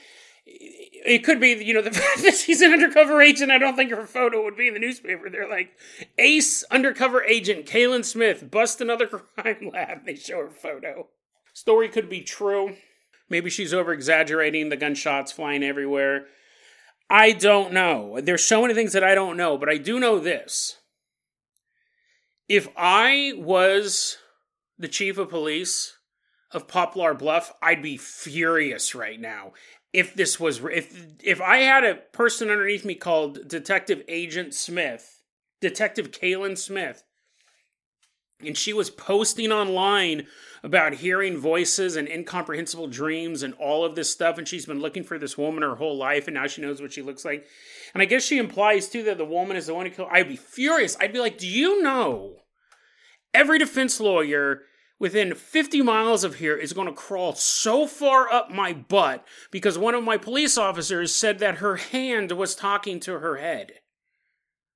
It 0.52 1.24
could 1.24 1.40
be, 1.40 1.52
you 1.64 1.72
know, 1.72 1.82
the 1.82 1.90
fact 1.92 2.22
that 2.22 2.34
she's 2.34 2.60
an 2.60 2.72
undercover 2.72 3.22
agent. 3.22 3.50
I 3.50 3.58
don't 3.58 3.76
think 3.76 3.90
her 3.90 4.06
photo 4.06 4.44
would 4.44 4.56
be 4.56 4.68
in 4.68 4.74
the 4.74 4.80
newspaper. 4.80 5.30
They're 5.30 5.48
like, 5.48 5.72
Ace 6.18 6.62
undercover 6.64 7.22
agent 7.24 7.66
Kaylin 7.66 8.04
Smith 8.04 8.50
bust 8.50 8.80
another 8.80 9.06
crime 9.36 9.70
lab. 9.72 10.04
They 10.04 10.14
show 10.14 10.38
her 10.38 10.50
photo. 10.50 11.08
Story 11.52 11.88
could 11.88 12.08
be 12.08 12.22
true. 12.22 12.76
Maybe 13.28 13.48
she's 13.48 13.72
over 13.72 13.92
exaggerating 13.92 14.68
the 14.68 14.76
gunshots 14.76 15.32
flying 15.32 15.62
everywhere. 15.62 16.26
I 17.08 17.32
don't 17.32 17.72
know. 17.72 18.20
There's 18.20 18.44
so 18.44 18.62
many 18.62 18.74
things 18.74 18.92
that 18.92 19.04
I 19.04 19.14
don't 19.14 19.36
know, 19.36 19.56
but 19.56 19.68
I 19.68 19.78
do 19.78 19.98
know 19.98 20.18
this. 20.18 20.76
If 22.48 22.68
I 22.76 23.32
was 23.36 24.18
the 24.78 24.88
chief 24.88 25.18
of 25.18 25.30
police 25.30 25.96
of 26.52 26.66
Poplar 26.66 27.14
Bluff, 27.14 27.52
I'd 27.62 27.82
be 27.82 27.96
furious 27.96 28.94
right 28.94 29.20
now. 29.20 29.52
If 29.92 30.14
this 30.14 30.38
was 30.38 30.60
if 30.64 30.96
if 31.22 31.40
I 31.40 31.58
had 31.58 31.84
a 31.84 31.96
person 31.96 32.50
underneath 32.50 32.84
me 32.84 32.94
called 32.94 33.48
Detective 33.48 34.02
Agent 34.08 34.54
Smith, 34.54 35.22
Detective 35.60 36.12
Kaylin 36.12 36.56
Smith, 36.56 37.02
and 38.44 38.56
she 38.56 38.72
was 38.72 38.90
posting 38.90 39.52
online 39.52 40.26
about 40.62 40.94
hearing 40.94 41.36
voices 41.36 41.96
and 41.96 42.08
incomprehensible 42.08 42.86
dreams 42.86 43.42
and 43.42 43.54
all 43.54 43.84
of 43.84 43.94
this 43.94 44.10
stuff 44.10 44.38
and 44.38 44.46
she's 44.46 44.66
been 44.66 44.80
looking 44.80 45.04
for 45.04 45.18
this 45.18 45.38
woman 45.38 45.62
her 45.62 45.76
whole 45.76 45.96
life 45.96 46.26
and 46.26 46.34
now 46.34 46.46
she 46.46 46.62
knows 46.62 46.80
what 46.80 46.92
she 46.92 47.02
looks 47.02 47.24
like. 47.24 47.46
And 47.94 48.02
i 48.02 48.06
guess 48.06 48.24
she 48.24 48.38
implies 48.38 48.88
too 48.88 49.02
that 49.04 49.18
the 49.18 49.24
woman 49.24 49.56
is 49.56 49.66
the 49.66 49.74
one 49.74 49.86
who 49.86 49.92
killed 49.92 50.08
i'd 50.12 50.28
be 50.28 50.36
furious. 50.36 50.96
I'd 51.00 51.12
be 51.12 51.20
like 51.20 51.38
do 51.38 51.48
you 51.48 51.82
know 51.82 52.36
every 53.34 53.58
defense 53.58 54.00
lawyer 54.00 54.62
within 55.00 55.34
50 55.34 55.82
miles 55.82 56.22
of 56.22 56.36
here 56.36 56.56
is 56.56 56.72
going 56.72 56.86
to 56.86 56.92
crawl 56.92 57.34
so 57.34 57.88
far 57.88 58.30
up 58.30 58.52
my 58.52 58.72
butt 58.72 59.26
because 59.50 59.76
one 59.76 59.96
of 59.96 60.04
my 60.04 60.16
police 60.16 60.56
officers 60.56 61.12
said 61.12 61.40
that 61.40 61.56
her 61.56 61.76
hand 61.76 62.30
was 62.30 62.54
talking 62.54 63.00
to 63.00 63.18
her 63.18 63.38
head 63.38 63.72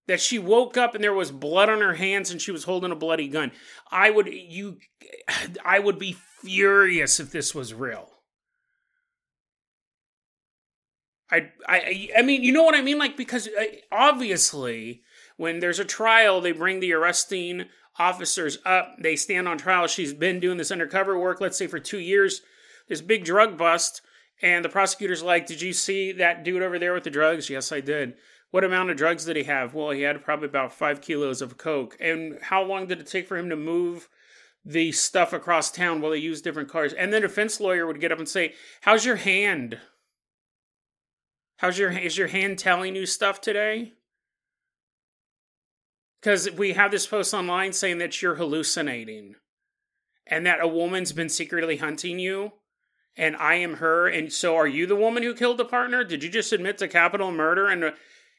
that 0.07 0.21
she 0.21 0.39
woke 0.39 0.77
up 0.77 0.95
and 0.95 1.03
there 1.03 1.15
was 1.15 1.31
blood 1.31 1.69
on 1.69 1.81
her 1.81 1.95
hands 1.95 2.31
and 2.31 2.41
she 2.41 2.51
was 2.51 2.65
holding 2.65 2.91
a 2.91 2.97
bloody 2.97 3.29
gun. 3.29 3.53
I 3.91 4.11
would 4.11 4.27
you 4.27 4.79
I 5.65 5.79
would 5.79 5.99
be 5.99 6.17
furious 6.43 7.21
if 7.21 7.31
this 7.31 7.55
was 7.55 7.73
real. 7.73 8.11
I 11.31 11.51
I 11.67 12.11
I 12.19 12.23
mean, 12.23 12.43
you 12.43 12.53
know 12.53 12.65
what 12.65 12.75
I 12.75 12.83
mean 12.83 12.99
like 12.99 13.17
because 13.17 13.49
uh, 13.49 13.65
obviously 13.91 15.03
when 15.37 15.61
there's 15.61 15.79
a 15.79 15.85
trial 15.85 16.41
they 16.41 16.53
bring 16.53 16.81
the 16.81 16.93
arresting 16.93 17.67
officers 17.99 18.59
up, 18.65 18.97
they 18.99 19.17
stand 19.17 19.49
on 19.49 19.59
trial. 19.59 19.87
She's 19.87 20.15
been 20.15 20.41
doing 20.41 20.59
this 20.59 20.71
undercover 20.71 21.19
work 21.19 21.41
let's 21.41 21.59
say 21.59 21.67
for 21.67 21.79
2 21.79 21.99
years. 21.99 22.43
This 22.89 23.01
big 23.01 23.25
drug 23.25 23.57
bust 23.57 24.03
and 24.43 24.65
the 24.65 24.69
prosecutor's 24.69 25.23
like, 25.23 25.47
"Did 25.47 25.63
you 25.63 25.73
see 25.73 26.13
that 26.13 26.45
dude 26.45 26.63
over 26.63 26.79
there 26.79 26.93
with 26.93 27.05
the 27.05 27.11
drugs?" 27.11 27.49
"Yes, 27.49 27.73
I 27.73 27.81
did." 27.81 28.15
What 28.51 28.65
amount 28.65 28.91
of 28.91 28.97
drugs 28.97 29.25
did 29.25 29.37
he 29.37 29.45
have? 29.45 29.75
Well, 29.75 29.91
he 29.91 30.03
had 30.03 30.23
probably 30.23 30.47
about 30.47 30.73
five 30.73 31.01
kilos 31.01 31.43
of 31.43 31.57
coke. 31.59 31.97
And 31.99 32.39
how 32.43 32.63
long 32.63 32.87
did 32.87 33.01
it 33.01 33.07
take 33.07 33.27
for 33.27 33.37
him 33.37 33.49
to 33.51 33.57
move 33.57 34.09
the 34.65 34.93
stuff 34.93 35.33
across 35.33 35.73
town? 35.73 36.01
Well, 36.01 36.13
they 36.13 36.19
used 36.19 36.45
different 36.45 36.69
cars. 36.69 36.93
And 36.93 37.13
the 37.13 37.21
defense 37.21 37.59
lawyer 37.59 37.87
would 37.87 38.01
get 38.01 38.13
up 38.13 38.19
and 38.19 38.29
say, 38.29 38.55
"How's 38.83 39.05
your 39.05 39.17
hand? 39.17 39.81
How's 41.57 41.79
your 41.79 41.91
is 41.91 42.19
your 42.19 42.29
hand 42.29 42.59
telling 42.59 42.95
you 42.95 43.07
stuff 43.07 43.41
today?" 43.41 43.95
Because 46.25 46.51
we 46.53 46.73
have 46.73 46.91
this 46.91 47.07
post 47.07 47.35
online 47.35 47.75
saying 47.75 47.99
that 47.99 48.23
you're 48.23 48.37
hallucinating, 48.37 49.35
and 50.27 50.47
that 50.47 50.63
a 50.63 50.67
woman's 50.67 51.13
been 51.13 51.29
secretly 51.29 51.77
hunting 51.77 52.19
you 52.19 52.53
and 53.15 53.37
I 53.37 53.57
am 53.57 53.75
her, 53.75 54.09
and 54.09 54.33
so 54.33 54.57
are 54.57 54.67
you 54.67 54.87
the 54.87 54.97
woman 54.97 55.23
who 55.23 55.35
killed 55.35 55.59
the 55.59 55.67
partner? 55.67 56.03
Did 56.03 56.25
you 56.25 56.31
just 56.31 56.51
admit 56.51 56.79
to 56.79 56.89
capital 56.89 57.31
murder 57.31 57.69
and 57.69 57.85
uh, 57.85 57.91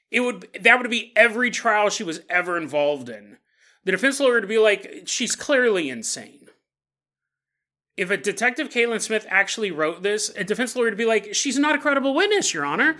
it 0.09 0.21
would 0.21 0.47
that 0.59 0.79
would 0.81 0.89
be 0.89 1.13
every 1.15 1.51
trial 1.51 1.89
she 1.91 2.03
was 2.03 2.21
ever 2.27 2.57
involved 2.57 3.07
in. 3.07 3.37
The 3.83 3.91
defense 3.91 4.19
lawyer 4.19 4.41
to 4.41 4.47
be 4.47 4.57
like, 4.57 5.03
she's 5.05 5.35
clearly 5.35 5.87
insane. 5.87 6.47
If 7.95 8.09
a 8.09 8.17
detective 8.17 8.69
Kaylin 8.69 8.99
Smith 8.99 9.27
actually 9.29 9.69
wrote 9.69 10.01
this, 10.01 10.29
a 10.35 10.43
defense 10.43 10.75
lawyer 10.75 10.89
to 10.89 10.97
be 10.97 11.05
like, 11.05 11.35
she's 11.35 11.59
not 11.59 11.75
a 11.75 11.79
credible 11.79 12.15
witness, 12.15 12.51
Your 12.51 12.65
Honor. 12.65 12.97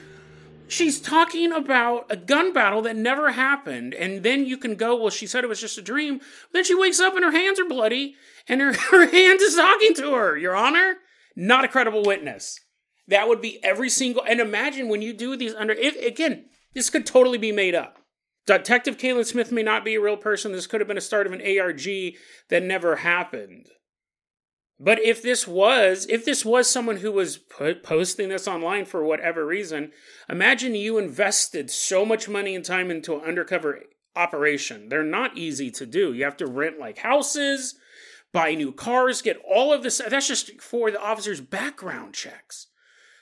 She's 0.67 0.99
talking 0.99 1.51
about 1.51 2.07
a 2.09 2.17
gun 2.17 2.51
battle 2.51 2.81
that 2.83 2.95
never 2.95 3.31
happened, 3.31 3.93
and 3.93 4.23
then 4.23 4.45
you 4.45 4.57
can 4.57 4.75
go, 4.75 4.95
well, 4.95 5.09
she 5.09 5.27
said 5.27 5.43
it 5.43 5.47
was 5.47 5.61
just 5.61 5.77
a 5.77 5.81
dream. 5.81 6.21
Then 6.53 6.63
she 6.63 6.73
wakes 6.73 6.99
up 6.99 7.15
and 7.15 7.23
her 7.23 7.31
hands 7.31 7.59
are 7.59 7.67
bloody, 7.67 8.15
and 8.47 8.61
her, 8.61 8.73
her 8.91 9.07
hand 9.07 9.41
is 9.41 9.55
talking 9.55 9.93
to 9.95 10.13
her, 10.13 10.37
Your 10.37 10.55
Honor. 10.55 10.97
Not 11.35 11.65
a 11.65 11.67
credible 11.67 12.03
witness. 12.03 12.59
That 13.07 13.27
would 13.27 13.41
be 13.41 13.63
every 13.63 13.89
single. 13.89 14.23
And 14.27 14.39
imagine 14.39 14.87
when 14.87 15.01
you 15.01 15.13
do 15.13 15.35
these 15.35 15.53
under. 15.53 15.73
If, 15.73 15.95
again, 16.03 16.45
this 16.73 16.89
could 16.89 17.05
totally 17.05 17.37
be 17.37 17.51
made 17.51 17.75
up. 17.75 17.99
Detective 18.45 18.97
Kaylin 18.97 19.25
Smith 19.25 19.51
may 19.51 19.63
not 19.63 19.83
be 19.83 19.95
a 19.95 20.01
real 20.01 20.17
person. 20.17 20.51
This 20.51 20.67
could 20.67 20.81
have 20.81 20.87
been 20.87 20.97
a 20.97 21.01
start 21.01 21.27
of 21.27 21.33
an 21.33 21.41
ARG 21.41 21.83
that 22.49 22.63
never 22.63 22.97
happened. 22.97 23.67
But 24.79 24.99
if 24.99 25.21
this 25.21 25.47
was, 25.47 26.05
if 26.09 26.25
this 26.25 26.43
was 26.43 26.69
someone 26.69 26.97
who 26.97 27.11
was 27.11 27.37
put, 27.37 27.81
posting 27.81 28.29
this 28.29 28.47
online 28.47 28.85
for 28.85 29.03
whatever 29.05 29.45
reason, 29.45 29.91
imagine 30.29 30.75
you 30.75 30.97
invested 30.97 31.71
so 31.71 32.05
much 32.05 32.27
money 32.27 32.55
and 32.55 32.65
time 32.65 32.91
into 32.91 33.15
an 33.15 33.21
undercover 33.21 33.83
operation. 34.15 34.89
They're 34.89 35.03
not 35.03 35.37
easy 35.37 35.71
to 35.71 35.85
do. 35.85 36.13
You 36.13 36.25
have 36.25 36.37
to 36.37 36.47
rent 36.47 36.77
like 36.77 36.97
houses, 36.99 37.75
buy 38.33 38.53
new 38.53 38.73
cars, 38.73 39.21
get 39.21 39.41
all 39.49 39.71
of 39.71 39.81
this. 39.81 40.01
That's 40.09 40.27
just 40.27 40.59
for 40.59 40.91
the 40.91 41.01
officers' 41.01 41.41
background 41.41 42.13
checks. 42.13 42.67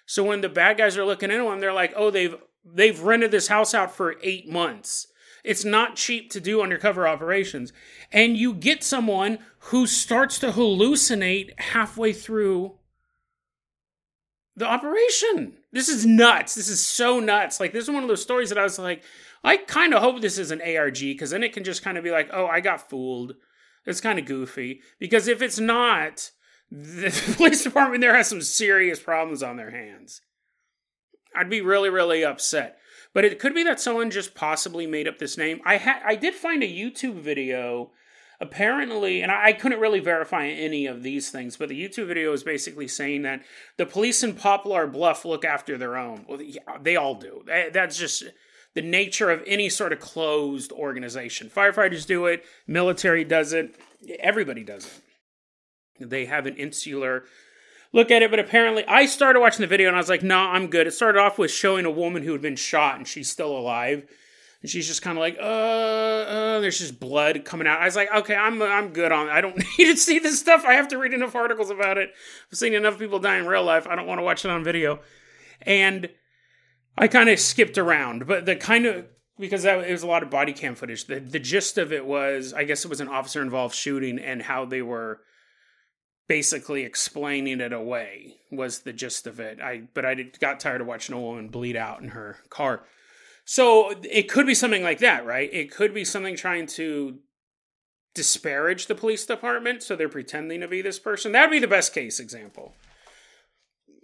So 0.06 0.24
when 0.24 0.42
the 0.42 0.50
bad 0.50 0.78
guys 0.78 0.98
are 0.98 1.06
looking 1.06 1.32
into 1.32 1.46
them, 1.46 1.60
they're 1.60 1.72
like, 1.72 1.94
oh, 1.96 2.10
they've 2.10 2.36
they've 2.66 3.00
rented 3.00 3.32
this 3.32 3.48
house 3.48 3.74
out 3.74 3.96
for 3.96 4.16
eight 4.24 4.50
months. 4.50 5.08
It's 5.44 5.66
not 5.66 5.98
cheap 5.98 6.32
to 6.32 6.40
do 6.40 6.62
undercover 6.62 7.08
operations. 7.08 7.74
And 8.12 8.38
you 8.38 8.54
get 8.54 8.84
someone 8.84 9.40
who 9.60 9.86
starts 9.86 10.40
to 10.40 10.52
hallucinate 10.52 11.60
halfway 11.60 12.14
through 12.14 12.78
the 14.56 14.66
operation. 14.66 15.54
This 15.72 15.90
is 15.90 16.06
nuts. 16.06 16.56
This 16.56 16.70
is 16.70 16.84
so 16.84 17.20
nuts. 17.20 17.60
Like, 17.60 17.74
this 17.74 17.84
is 17.84 17.90
one 17.90 18.04
of 18.04 18.10
those 18.10 18.22
stories 18.22 18.50
that 18.50 18.58
I 18.58 18.64
was 18.64 18.80
like, 18.80 19.04
I 19.44 19.58
kind 19.58 19.94
of 19.94 20.02
hope 20.02 20.22
this 20.22 20.38
is 20.38 20.52
an 20.52 20.62
ARG 20.62 21.00
because 21.00 21.32
then 21.32 21.44
it 21.44 21.54
can 21.54 21.64
just 21.64 21.84
kind 21.84 21.98
of 21.98 22.04
be 22.04 22.12
like, 22.12 22.30
oh, 22.32 22.48
I 22.48 22.62
got 22.62 22.90
fooled. 22.90 23.34
It's 23.86 24.00
kind 24.00 24.20
of 24.20 24.26
goofy. 24.26 24.82
Because 25.00 25.28
if 25.28 25.42
it's 25.42 25.60
not, 25.60 26.32
the 26.72 27.34
police 27.36 27.64
department 27.64 28.02
there 28.02 28.16
has 28.16 28.28
some 28.28 28.42
serious 28.42 29.02
problems 29.02 29.44
on 29.44 29.58
their 29.58 29.72
hands. 29.72 30.22
I'd 31.36 31.50
be 31.50 31.62
really, 31.62 31.90
really 31.90 32.24
upset. 32.24 32.78
But 33.14 33.26
it 33.26 33.40
could 33.40 33.54
be 33.54 33.64
that 33.64 33.80
someone 33.80 34.10
just 34.12 34.36
possibly 34.36 34.88
made 34.88 35.08
up 35.08 35.20
this 35.20 35.38
name. 35.38 35.62
I 35.66 35.78
had 35.78 36.02
I 36.04 36.16
did 36.16 36.34
find 36.34 36.64
a 36.64 36.68
YouTube 36.68 37.16
video 37.16 37.92
apparently, 38.42 39.22
and 39.22 39.32
I, 39.32 39.54
couldn't 39.54 39.80
really 39.80 40.02
verify 40.02 40.48
any 40.48 40.86
of 40.86 41.02
these 41.02 41.30
things, 41.30 41.56
but 41.56 41.70
the 41.70 41.82
YouTube 41.82 42.08
video 42.08 42.34
is 42.34 42.44
basically 42.44 42.90
saying 42.90 43.22
that 43.22 43.42
the 43.78 43.86
police 43.86 44.22
in 44.22 44.34
Poplar 44.34 44.86
Bluff 44.86 45.24
look 45.24 45.46
after 45.46 45.78
their 45.78 45.96
own. 45.96 46.26
Well, 46.28 46.42
yeah, 46.42 46.78
they 46.82 46.98
all 46.98 47.16
do. 47.16 47.46
That's 47.72 47.98
just 47.98 48.24
the 48.74 48.82
nature 48.82 49.30
of 49.30 49.44
any 49.48 49.70
sort 49.70 49.94
of 49.94 50.00
closed 50.00 50.72
organization. 50.74 51.50
Firefighters 51.50 52.06
do 52.06 52.26
it, 52.26 52.44
military 52.68 53.24
does 53.24 53.54
it, 53.54 53.76
everybody 54.20 54.64
does 54.64 54.86
it. 54.86 56.10
They 56.10 56.26
have 56.26 56.46
an 56.46 56.56
insular 56.56 57.24
look 57.94 58.12
at 58.12 58.24
it, 58.24 58.30
but 58.32 58.40
apparently 58.40 58.84
I 58.88 59.06
started 59.06 59.40
watching 59.40 59.62
the 59.62 59.68
video 59.68 59.88
and 59.88 59.96
I 59.96 60.00
was 60.00 60.10
like, 60.10 60.24
no, 60.24 60.36
nah, 60.36 60.52
I'm 60.52 60.68
good. 60.68 60.88
It 60.88 60.92
started 60.92 61.20
off 61.20 61.38
with 61.38 61.52
showing 61.52 61.86
a 61.86 61.92
woman 61.92 62.24
who 62.24 62.34
had 62.34 62.42
been 62.42 62.56
shot 62.56 62.98
and 62.98 63.08
she's 63.08 63.30
still 63.30 63.56
alive. 63.56 64.06
And 64.62 64.70
she's 64.70 64.88
just 64.88 65.02
kind 65.02 65.18
of 65.18 65.22
like, 65.22 65.38
uh, 65.40 65.44
uh, 65.44 66.60
there's 66.62 66.80
just 66.80 67.00
blood 67.00 67.44
coming 67.46 67.68
out. 67.68 67.82
I 67.82 67.86
was 67.86 67.98
like, 67.98 68.10
okay, 68.14 68.36
I'm 68.36 68.62
I'm 68.62 68.94
good 68.94 69.12
on 69.12 69.28
it. 69.28 69.32
I 69.32 69.42
don't 69.42 69.58
need 69.78 69.86
to 69.86 69.98
see 69.98 70.20
this 70.20 70.40
stuff. 70.40 70.64
I 70.66 70.74
have 70.74 70.88
to 70.90 70.98
read 70.98 71.14
enough 71.14 71.36
articles 71.36 71.70
about 71.70 71.98
it. 71.98 72.12
I've 72.52 72.58
seen 72.58 72.74
enough 72.74 72.98
people 72.98 73.20
die 73.20 73.38
in 73.38 73.46
real 73.46 73.64
life. 73.64 73.88
I 73.88 73.96
don't 73.96 74.08
want 74.08 74.20
to 74.20 74.24
watch 74.24 74.46
it 74.46 74.52
on 74.52 74.64
video. 74.64 75.00
And 75.62 76.10
I 76.98 77.08
kind 77.08 77.30
of 77.30 77.40
skipped 77.40 77.78
around, 77.78 78.26
but 78.26 78.46
the 78.46 78.56
kind 78.56 78.86
of 78.86 79.06
because 79.38 79.64
that, 79.64 79.80
it 79.80 79.92
was 79.92 80.04
a 80.04 80.08
lot 80.08 80.24
of 80.24 80.30
body 80.30 80.54
cam 80.54 80.76
footage. 80.76 81.06
The 81.06 81.20
the 81.20 81.40
gist 81.40 81.78
of 81.78 81.92
it 81.92 82.06
was, 82.06 82.54
I 82.54 82.64
guess 82.64 82.86
it 82.86 82.90
was 82.90 83.02
an 83.02 83.10
officer 83.10 83.42
involved 83.42 83.76
shooting 83.76 84.18
and 84.18 84.42
how 84.42 84.64
they 84.64 84.82
were 84.82 85.20
basically 86.34 86.84
explaining 86.84 87.62
it 87.62 87.72
away 87.72 88.34
was 88.52 88.80
the 88.80 88.92
gist 88.92 89.28
of 89.28 89.40
it. 89.40 89.62
I 89.62 89.84
but 89.94 90.04
I 90.04 90.16
got 90.40 90.60
tired 90.60 90.82
of 90.82 90.88
watching 90.88 91.14
a 91.14 91.22
woman 91.22 91.48
bleed 91.48 91.76
out 91.76 92.02
in 92.02 92.08
her 92.08 92.38
car. 92.50 92.86
So 93.46 93.94
it 94.02 94.24
could 94.24 94.48
be 94.48 94.56
something 94.56 94.82
like 94.82 94.98
that, 94.98 95.28
right? 95.28 95.48
It 95.54 95.70
could 95.70 95.94
be 95.94 96.04
something 96.04 96.36
trying 96.36 96.66
to 96.80 97.20
disparage 98.16 98.88
the 98.88 98.96
police 98.96 99.28
department, 99.28 99.84
so 99.84 99.96
they're 99.96 100.10
pretending 100.10 100.62
to 100.62 100.68
be 100.68 100.82
this 100.82 100.98
person. 100.98 101.34
That'd 101.34 101.52
be 101.52 101.60
the 101.60 101.68
best 101.68 101.94
case 101.94 102.20
example. 102.20 102.74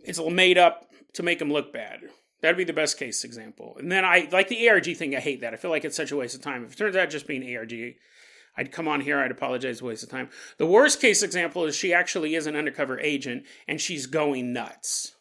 It's 0.03 0.21
made 0.21 0.59
up 0.59 0.86
to 1.13 1.24
make 1.24 1.39
them 1.39 1.51
look 1.51 1.74
bad. 1.74 2.01
That'd 2.43 2.57
be 2.57 2.63
the 2.63 2.74
best 2.74 3.00
case 3.00 3.24
example. 3.24 3.75
And 3.79 3.91
then 3.91 4.05
I 4.05 4.29
like 4.31 4.50
the 4.50 4.69
ARG 4.69 4.95
thing. 4.95 5.15
I 5.15 5.19
hate 5.19 5.41
that. 5.41 5.55
I 5.55 5.57
feel 5.57 5.71
like 5.71 5.83
it's 5.83 5.98
such 5.98 6.12
a 6.12 6.15
waste 6.15 6.36
of 6.36 6.41
time. 6.41 6.63
If 6.63 6.74
it 6.74 6.77
turns 6.77 6.95
out 6.95 7.09
just 7.09 7.25
being 7.25 7.57
ARG, 7.57 7.95
I'd 8.60 8.74
come 8.74 8.89
on 8.89 9.00
here, 9.00 9.20
I'd 9.20 9.32
apologize, 9.32 9.82
waste 9.82 10.04
of 10.04 10.10
time. 10.10 10.30
The 10.58 10.66
worst 10.66 11.00
case 11.00 11.24
example 11.24 11.63
is 11.63 11.75
she 11.75 11.94
actually 11.94 12.36
is 12.36 12.46
an 12.46 12.58
undercover 12.58 13.00
agent 13.00 13.46
and 13.70 13.80
she's 13.80 14.06
going 14.06 14.51
nuts. 14.51 15.16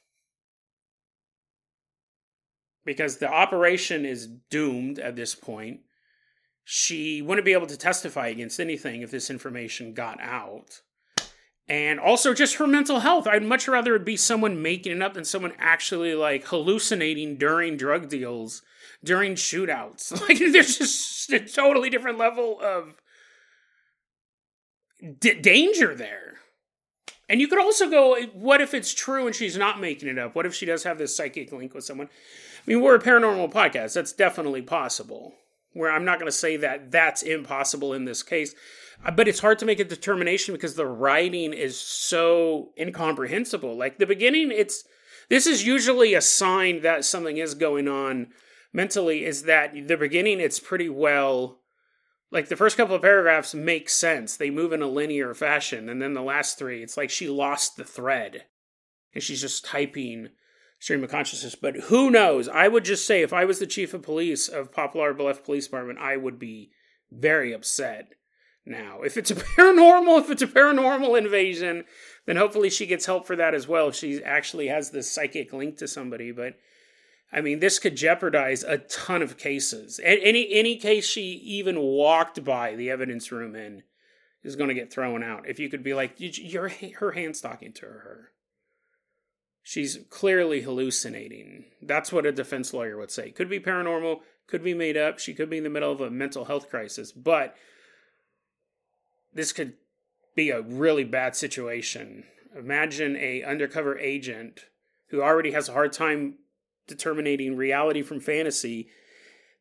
Because 2.84 3.18
the 3.18 3.28
operation 3.28 4.04
is 4.04 4.26
doomed 4.50 4.98
at 4.98 5.14
this 5.14 5.36
point. 5.36 5.82
She 6.64 7.22
wouldn't 7.22 7.44
be 7.44 7.52
able 7.52 7.68
to 7.68 7.76
testify 7.76 8.26
against 8.26 8.58
anything 8.58 9.02
if 9.02 9.12
this 9.12 9.30
information 9.30 9.94
got 9.94 10.20
out. 10.20 10.80
And 11.68 12.00
also 12.00 12.34
just 12.34 12.56
her 12.56 12.66
mental 12.66 12.98
health. 12.98 13.28
I'd 13.28 13.44
much 13.44 13.68
rather 13.68 13.94
it 13.94 14.04
be 14.04 14.16
someone 14.16 14.60
making 14.62 14.96
it 14.96 15.02
up 15.02 15.14
than 15.14 15.24
someone 15.24 15.52
actually 15.60 16.14
like 16.14 16.46
hallucinating 16.46 17.36
during 17.36 17.76
drug 17.76 18.08
deals, 18.08 18.62
during 19.04 19.34
shootouts. 19.34 20.20
Like 20.28 20.38
there's 20.38 20.78
just 20.78 21.32
a 21.32 21.38
totally 21.38 21.88
different 21.88 22.18
level 22.18 22.58
of 22.60 22.96
d- 25.00 25.34
danger 25.34 25.94
there. 25.94 26.34
And 27.28 27.40
you 27.40 27.48
could 27.48 27.60
also 27.60 27.90
go, 27.90 28.16
what 28.32 28.60
if 28.60 28.72
it's 28.72 28.94
true 28.94 29.26
and 29.26 29.36
she's 29.36 29.56
not 29.56 29.80
making 29.80 30.08
it 30.08 30.18
up? 30.18 30.34
What 30.34 30.46
if 30.46 30.54
she 30.54 30.64
does 30.64 30.84
have 30.84 30.98
this 30.98 31.14
psychic 31.14 31.52
link 31.52 31.74
with 31.74 31.84
someone? 31.84 32.06
I 32.06 32.70
mean, 32.70 32.80
we're 32.80 32.94
a 32.94 33.00
paranormal 33.00 33.52
podcast. 33.52 33.94
That's 33.94 34.12
definitely 34.12 34.62
possible. 34.62 35.34
Where 35.74 35.92
I'm 35.92 36.06
not 36.06 36.18
going 36.18 36.30
to 36.30 36.36
say 36.36 36.56
that 36.56 36.90
that's 36.90 37.22
impossible 37.22 37.92
in 37.92 38.06
this 38.06 38.22
case, 38.22 38.54
uh, 39.04 39.10
but 39.10 39.28
it's 39.28 39.40
hard 39.40 39.58
to 39.58 39.66
make 39.66 39.78
a 39.78 39.84
determination 39.84 40.54
because 40.54 40.74
the 40.74 40.86
writing 40.86 41.52
is 41.52 41.78
so 41.78 42.70
incomprehensible. 42.78 43.76
Like 43.76 43.98
the 43.98 44.06
beginning, 44.06 44.50
it's 44.50 44.84
this 45.28 45.46
is 45.46 45.66
usually 45.66 46.14
a 46.14 46.22
sign 46.22 46.80
that 46.82 47.04
something 47.04 47.36
is 47.36 47.54
going 47.54 47.86
on 47.86 48.28
mentally. 48.72 49.26
Is 49.26 49.42
that 49.42 49.74
the 49.74 49.96
beginning? 49.96 50.40
It's 50.40 50.58
pretty 50.58 50.88
well 50.88 51.58
like 52.30 52.48
the 52.48 52.56
first 52.56 52.76
couple 52.76 52.94
of 52.94 53.02
paragraphs 53.02 53.54
make 53.54 53.88
sense. 53.88 54.36
They 54.36 54.50
move 54.50 54.72
in 54.72 54.82
a 54.82 54.88
linear 54.88 55.34
fashion. 55.34 55.88
And 55.88 56.00
then 56.00 56.14
the 56.14 56.22
last 56.22 56.58
three, 56.58 56.82
it's 56.82 56.96
like 56.96 57.10
she 57.10 57.28
lost 57.28 57.76
the 57.76 57.84
thread. 57.84 58.44
And 59.14 59.22
she's 59.22 59.40
just 59.40 59.64
typing 59.64 60.28
stream 60.78 61.02
of 61.02 61.10
consciousness. 61.10 61.54
But 61.54 61.76
who 61.84 62.10
knows? 62.10 62.48
I 62.48 62.68
would 62.68 62.84
just 62.84 63.06
say 63.06 63.22
if 63.22 63.32
I 63.32 63.44
was 63.44 63.58
the 63.58 63.66
chief 63.66 63.94
of 63.94 64.02
police 64.02 64.48
of 64.48 64.72
Poplar 64.72 65.14
Bluff 65.14 65.44
Police 65.44 65.66
Department, 65.66 65.98
I 65.98 66.16
would 66.16 66.38
be 66.38 66.70
very 67.10 67.52
upset 67.52 68.12
now. 68.66 69.00
If 69.02 69.16
it's 69.16 69.30
a 69.30 69.34
paranormal, 69.56 70.20
if 70.20 70.30
it's 70.30 70.42
a 70.42 70.46
paranormal 70.46 71.16
invasion, 71.16 71.84
then 72.26 72.36
hopefully 72.36 72.68
she 72.68 72.86
gets 72.86 73.06
help 73.06 73.26
for 73.26 73.36
that 73.36 73.54
as 73.54 73.66
well. 73.66 73.88
If 73.88 73.94
she 73.94 74.22
actually 74.22 74.68
has 74.68 74.90
this 74.90 75.10
psychic 75.10 75.52
link 75.52 75.78
to 75.78 75.88
somebody. 75.88 76.30
But 76.30 76.54
I 77.32 77.40
mean, 77.40 77.60
this 77.60 77.78
could 77.78 77.96
jeopardize 77.96 78.62
a 78.62 78.78
ton 78.78 79.20
of 79.20 79.36
cases. 79.36 80.00
Any 80.02 80.48
any 80.52 80.76
case 80.76 81.06
she 81.06 81.32
even 81.32 81.78
walked 81.80 82.42
by 82.44 82.74
the 82.74 82.90
evidence 82.90 83.30
room 83.30 83.54
in 83.54 83.82
is 84.42 84.56
going 84.56 84.68
to 84.68 84.74
get 84.74 84.92
thrown 84.92 85.22
out. 85.22 85.48
If 85.48 85.58
you 85.58 85.68
could 85.68 85.82
be 85.82 85.94
like, 85.94 86.14
you're 86.18 86.70
her 87.00 87.12
hands 87.12 87.40
talking 87.40 87.72
to 87.74 87.86
her. 87.86 88.30
She's 89.62 89.98
clearly 90.08 90.62
hallucinating. 90.62 91.66
That's 91.82 92.10
what 92.10 92.24
a 92.24 92.32
defense 92.32 92.72
lawyer 92.72 92.96
would 92.96 93.10
say. 93.10 93.30
Could 93.30 93.50
be 93.50 93.60
paranormal, 93.60 94.20
could 94.46 94.64
be 94.64 94.72
made 94.72 94.96
up. 94.96 95.18
She 95.18 95.34
could 95.34 95.50
be 95.50 95.58
in 95.58 95.64
the 95.64 95.70
middle 95.70 95.92
of 95.92 96.00
a 96.00 96.10
mental 96.10 96.46
health 96.46 96.70
crisis, 96.70 97.12
but 97.12 97.54
this 99.34 99.52
could 99.52 99.74
be 100.34 100.48
a 100.48 100.62
really 100.62 101.04
bad 101.04 101.36
situation. 101.36 102.24
Imagine 102.58 103.16
a 103.16 103.42
undercover 103.42 103.98
agent 103.98 104.60
who 105.08 105.20
already 105.20 105.52
has 105.52 105.68
a 105.68 105.74
hard 105.74 105.92
time 105.92 106.36
determining 106.88 107.56
reality 107.56 108.02
from 108.02 108.18
fantasy. 108.18 108.88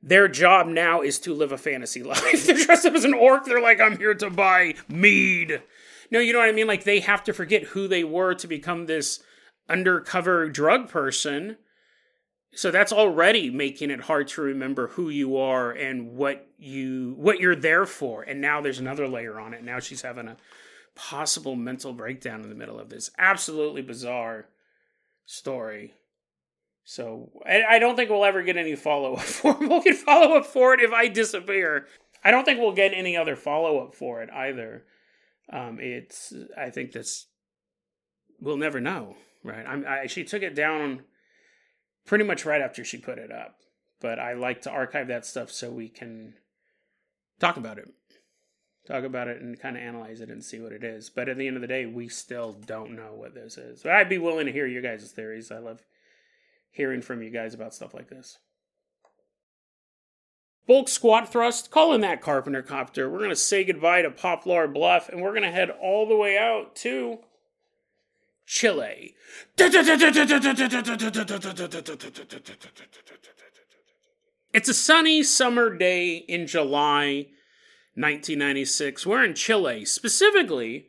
Their 0.02 0.28
job 0.28 0.68
now 0.68 1.02
is 1.02 1.20
to 1.20 1.34
live 1.34 1.52
a 1.52 1.58
fantasy 1.58 2.02
life. 2.04 2.46
They're 2.46 2.58
dressed 2.58 2.86
up 2.86 2.96
as 2.96 3.06
an 3.06 3.14
orc. 3.14 3.46
They're 3.46 3.62
like, 3.62 3.80
I'm 3.80 3.98
here 3.98 4.16
to 4.16 4.30
buy 4.30 4.76
mead. 4.88 5.62
No, 6.10 6.20
you 6.20 6.34
know 6.34 6.40
what 6.40 6.50
I 6.50 6.54
mean? 6.54 6.68
Like, 6.68 6.86
they 6.86 7.02
have 7.02 7.24
to 7.26 7.34
forget 7.34 7.64
who 7.64 7.88
they 7.88 8.04
were 8.04 8.34
to 8.36 8.48
become 8.48 8.86
this 8.86 9.22
undercover 9.70 10.50
drug 10.50 10.90
person. 10.90 11.58
So 12.54 12.72
that's 12.72 12.94
already 12.94 13.50
making 13.50 13.92
it 13.92 14.02
hard 14.02 14.30
to 14.30 14.42
remember 14.42 14.88
who 14.88 15.10
you 15.10 15.38
are 15.38 15.72
and 15.72 16.14
what 16.14 16.48
you 16.58 17.14
what 17.18 17.40
you're 17.40 17.56
there 17.56 17.86
for. 17.86 18.24
And 18.24 18.42
now 18.42 18.62
there's 18.62 18.80
another 18.80 19.08
layer 19.08 19.40
on 19.40 19.54
it. 19.54 19.64
Now 19.64 19.80
she's 19.80 20.02
having 20.02 20.28
a 20.28 20.38
possible 20.96 21.56
mental 21.56 21.94
breakdown 21.94 22.42
in 22.42 22.50
the 22.50 22.56
middle 22.56 22.80
of 22.80 22.90
this 22.90 23.12
absolutely 23.18 23.84
bizarre 23.84 24.48
story. 25.26 25.94
So 26.90 27.32
I, 27.46 27.64
I 27.72 27.80
don't 27.80 27.98
think 27.98 28.10
we'll 28.10 28.24
ever 28.24 28.42
get 28.44 28.56
any 28.56 28.74
follow 28.78 29.16
up 29.16 29.24
for 29.24 29.52
it. 29.52 29.60
We'll 29.68 29.82
get 29.82 29.98
follow 29.98 30.38
up 30.38 30.46
for 30.46 30.74
it 30.74 30.80
if 30.80 30.94
I 30.94 31.10
disappear. 31.10 31.86
I 32.24 32.32
don't 32.32 32.46
think 32.46 32.62
we'll 32.62 32.72
get 32.72 32.94
any 32.94 33.18
other 33.18 33.36
follow 33.36 33.80
up 33.80 33.94
for 33.94 34.22
it 34.24 34.30
either. 34.32 34.86
Um, 35.52 35.80
it's 35.82 36.32
I 36.58 36.70
think 36.70 36.94
this 36.94 37.26
we'll 38.40 38.56
never 38.56 38.80
know, 38.80 39.18
right? 39.44 39.66
I'm, 39.68 39.86
I, 39.86 40.08
she 40.08 40.24
took 40.24 40.44
it 40.44 40.56
down 40.56 41.02
pretty 42.06 42.24
much 42.24 42.46
right 42.46 42.62
after 42.62 42.86
she 42.86 42.98
put 42.98 43.18
it 43.18 43.34
up, 43.34 43.58
but 44.00 44.18
I 44.18 44.32
like 44.32 44.62
to 44.62 44.72
archive 44.72 45.10
that 45.10 45.26
stuff 45.26 45.52
so 45.52 45.70
we 45.70 45.90
can 45.90 46.36
talk 47.38 47.58
about 47.58 47.80
it, 47.80 47.90
talk 48.88 49.04
about 49.04 49.28
it, 49.28 49.42
and 49.42 49.60
kind 49.60 49.76
of 49.76 49.84
analyze 49.84 50.22
it 50.22 50.30
and 50.30 50.42
see 50.42 50.62
what 50.62 50.72
it 50.72 50.86
is. 50.86 51.10
But 51.10 51.28
at 51.28 51.38
the 51.38 51.48
end 51.48 51.58
of 51.58 51.62
the 51.62 51.68
day, 51.68 51.86
we 51.86 52.08
still 52.08 52.54
don't 52.54 52.96
know 52.96 53.12
what 53.14 53.36
this 53.36 53.58
is. 53.58 53.84
But 53.84 53.92
I'd 53.92 54.08
be 54.08 54.20
willing 54.20 54.46
to 54.46 54.54
hear 54.54 54.68
your 54.68 54.82
guys' 54.82 55.12
theories. 55.12 55.52
I 55.52 55.58
love 55.58 55.82
hearing 56.72 57.02
from 57.02 57.22
you 57.22 57.30
guys 57.30 57.54
about 57.54 57.74
stuff 57.74 57.94
like 57.94 58.10
this. 58.10 58.40
Bulk 60.68 60.90
squat 60.90 61.32
thrust, 61.32 61.72
call 61.72 61.94
in 61.94 62.02
that 62.02 62.22
carpenter 62.22 62.62
copter. 62.62 63.10
We're 63.10 63.20
going 63.20 63.30
to 63.30 63.36
say 63.36 63.64
goodbye 63.64 64.02
to 64.02 64.12
Poplar 64.12 64.68
Bluff 64.68 65.08
and 65.08 65.22
we're 65.22 65.32
going 65.32 65.44
to 65.44 65.52
head 65.52 65.70
all 65.70 66.08
the 66.08 66.16
way 66.16 66.38
out 66.38 66.76
to 66.78 67.20
Chile. 68.46 69.16
It's 74.54 74.70
a 74.70 74.74
sunny 74.74 75.24
summer 75.24 75.76
day 75.76 76.16
in 76.16 76.48
July 76.48 77.28
1996. 77.96 79.06
We're 79.06 79.24
in 79.24 79.36
Chile. 79.36 79.86
Specifically, 79.86 80.88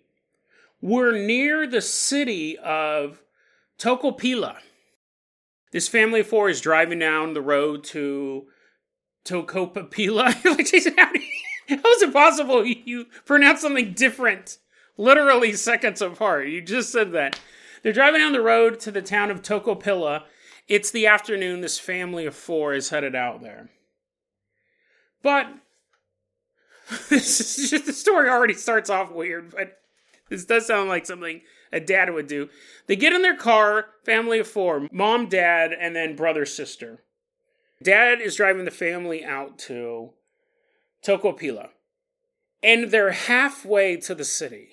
we're 0.80 1.12
near 1.12 1.66
the 1.66 1.80
city 1.80 2.56
of 2.58 3.22
Tocopilla. 3.78 4.58
This 5.70 5.88
family 5.88 6.20
of 6.20 6.26
four 6.26 6.48
is 6.48 6.60
driving 6.60 6.98
down 6.98 7.34
the 7.34 7.42
road 7.42 7.84
to 7.84 8.46
Tocopilla. 9.24 10.44
like, 10.44 10.66
Jason, 10.66 10.94
how, 10.96 11.12
you, 11.12 11.76
how 11.82 11.90
is 11.90 12.02
it 12.02 12.12
possible 12.12 12.64
you 12.64 13.06
pronounce 13.24 13.60
something 13.60 13.92
different 13.92 14.58
literally 14.96 15.52
seconds 15.52 16.00
apart? 16.00 16.48
You 16.48 16.62
just 16.62 16.90
said 16.90 17.12
that. 17.12 17.38
They're 17.82 17.92
driving 17.92 18.20
down 18.20 18.32
the 18.32 18.40
road 18.40 18.80
to 18.80 18.90
the 18.90 19.02
town 19.02 19.30
of 19.30 19.42
Tocopilla. 19.42 20.24
It's 20.66 20.90
the 20.90 21.06
afternoon. 21.06 21.60
This 21.60 21.78
family 21.78 22.26
of 22.26 22.34
four 22.34 22.74
is 22.74 22.90
headed 22.90 23.14
out 23.14 23.42
there. 23.42 23.70
But 25.22 25.46
this 27.08 27.58
is 27.58 27.70
just, 27.70 27.86
the 27.86 27.92
story 27.92 28.28
already 28.28 28.54
starts 28.54 28.90
off 28.90 29.12
weird, 29.12 29.50
but 29.50 29.78
this 30.28 30.44
does 30.44 30.66
sound 30.66 30.88
like 30.88 31.06
something 31.06 31.42
a 31.72 31.80
dad 31.80 32.12
would 32.12 32.26
do. 32.26 32.48
They 32.86 32.96
get 32.96 33.12
in 33.12 33.22
their 33.22 33.36
car, 33.36 33.86
family 34.04 34.38
of 34.38 34.48
four 34.48 34.88
mom, 34.92 35.28
dad, 35.28 35.72
and 35.72 35.94
then 35.94 36.16
brother, 36.16 36.46
sister. 36.46 37.02
Dad 37.82 38.20
is 38.20 38.36
driving 38.36 38.64
the 38.64 38.70
family 38.70 39.24
out 39.24 39.58
to 39.60 40.10
Tocopilla. 41.04 41.70
And 42.62 42.90
they're 42.90 43.12
halfway 43.12 43.96
to 43.98 44.14
the 44.14 44.24
city. 44.24 44.70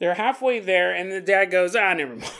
They're 0.00 0.14
halfway 0.14 0.60
there, 0.60 0.92
and 0.92 1.12
the 1.12 1.20
dad 1.20 1.46
goes, 1.46 1.76
ah, 1.76 1.92
never 1.92 2.16
mind. 2.16 2.32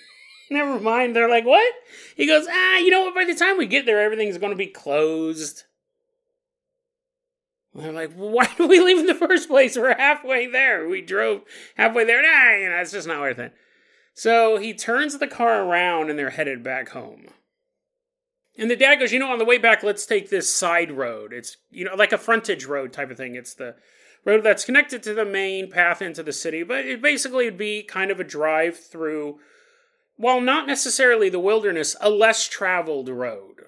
never 0.50 0.80
mind. 0.80 1.14
They're 1.14 1.28
like, 1.28 1.44
what? 1.44 1.74
He 2.16 2.26
goes, 2.26 2.46
ah, 2.48 2.78
you 2.78 2.90
know 2.90 3.02
what? 3.02 3.14
By 3.14 3.24
the 3.24 3.34
time 3.34 3.58
we 3.58 3.66
get 3.66 3.84
there, 3.84 4.00
everything's 4.00 4.38
going 4.38 4.52
to 4.52 4.56
be 4.56 4.68
closed. 4.68 5.64
They're 7.74 7.92
like, 7.92 8.12
why 8.14 8.46
did 8.56 8.68
we 8.68 8.80
leave 8.80 8.98
in 8.98 9.06
the 9.06 9.14
first 9.14 9.48
place? 9.48 9.76
We're 9.76 9.96
halfway 9.96 10.46
there. 10.46 10.88
We 10.88 11.00
drove 11.00 11.42
halfway 11.76 12.04
there. 12.04 12.22
Nah, 12.22 12.56
you 12.56 12.70
know, 12.70 12.76
it's 12.76 12.92
just 12.92 13.06
not 13.06 13.20
worth 13.20 13.38
it. 13.38 13.52
So 14.14 14.56
he 14.56 14.74
turns 14.74 15.18
the 15.18 15.28
car 15.28 15.62
around 15.62 16.10
and 16.10 16.18
they're 16.18 16.30
headed 16.30 16.62
back 16.64 16.88
home. 16.88 17.26
And 18.56 18.68
the 18.68 18.74
dad 18.74 18.96
goes, 18.96 19.12
you 19.12 19.20
know, 19.20 19.30
on 19.30 19.38
the 19.38 19.44
way 19.44 19.58
back, 19.58 19.84
let's 19.84 20.04
take 20.04 20.30
this 20.30 20.52
side 20.52 20.90
road. 20.90 21.32
It's, 21.32 21.56
you 21.70 21.84
know, 21.84 21.94
like 21.94 22.12
a 22.12 22.18
frontage 22.18 22.64
road 22.64 22.92
type 22.92 23.10
of 23.10 23.16
thing. 23.16 23.36
It's 23.36 23.54
the 23.54 23.76
road 24.24 24.42
that's 24.42 24.64
connected 24.64 25.02
to 25.04 25.14
the 25.14 25.24
main 25.24 25.70
path 25.70 26.02
into 26.02 26.24
the 26.24 26.32
city, 26.32 26.64
but 26.64 26.84
it 26.84 27.00
basically 27.00 27.44
would 27.44 27.56
be 27.56 27.84
kind 27.84 28.10
of 28.10 28.18
a 28.18 28.24
drive 28.24 28.76
through, 28.76 29.38
while 30.16 30.40
not 30.40 30.66
necessarily 30.66 31.28
the 31.28 31.38
wilderness, 31.38 31.94
a 32.00 32.10
less 32.10 32.48
traveled 32.48 33.08
road. 33.08 33.66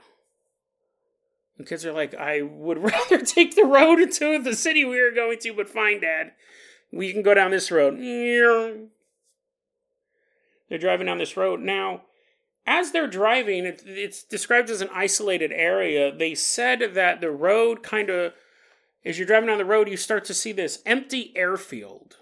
And 1.61 1.69
kids 1.69 1.85
are 1.85 1.93
like, 1.93 2.15
I 2.15 2.41
would 2.41 2.79
rather 2.83 3.19
take 3.19 3.55
the 3.55 3.67
road 3.67 4.01
into 4.01 4.39
the 4.43 4.57
city 4.57 4.83
we 4.83 4.99
were 4.99 5.11
going 5.11 5.39
to, 5.41 5.53
but 5.53 5.69
fine, 5.69 6.01
Dad. 6.01 6.33
We 6.91 7.13
can 7.13 7.21
go 7.21 7.35
down 7.35 7.51
this 7.51 7.71
road. 7.71 7.99
They're 7.99 8.89
driving 10.79 11.07
down 11.07 11.19
this 11.19 11.37
road. 11.37 11.61
Now, 11.61 12.05
as 12.67 12.93
they're 12.93 13.07
driving, 13.07 13.67
it's 13.85 14.23
described 14.23 14.71
as 14.71 14.81
an 14.81 14.89
isolated 14.95 15.53
area. 15.53 16.11
They 16.17 16.35
said 16.35 16.95
that 16.95 17.21
the 17.21 17.31
road 17.31 17.83
kind 17.83 18.09
of 18.09 18.33
as 19.05 19.19
you're 19.19 19.27
driving 19.27 19.49
down 19.49 19.59
the 19.59 19.67
road, 19.67 19.89
you 19.89 19.99
start 19.99 20.25
to 20.27 20.35
see 20.35 20.53
this 20.53 20.83
empty 20.87 21.33
airfield. 21.37 22.17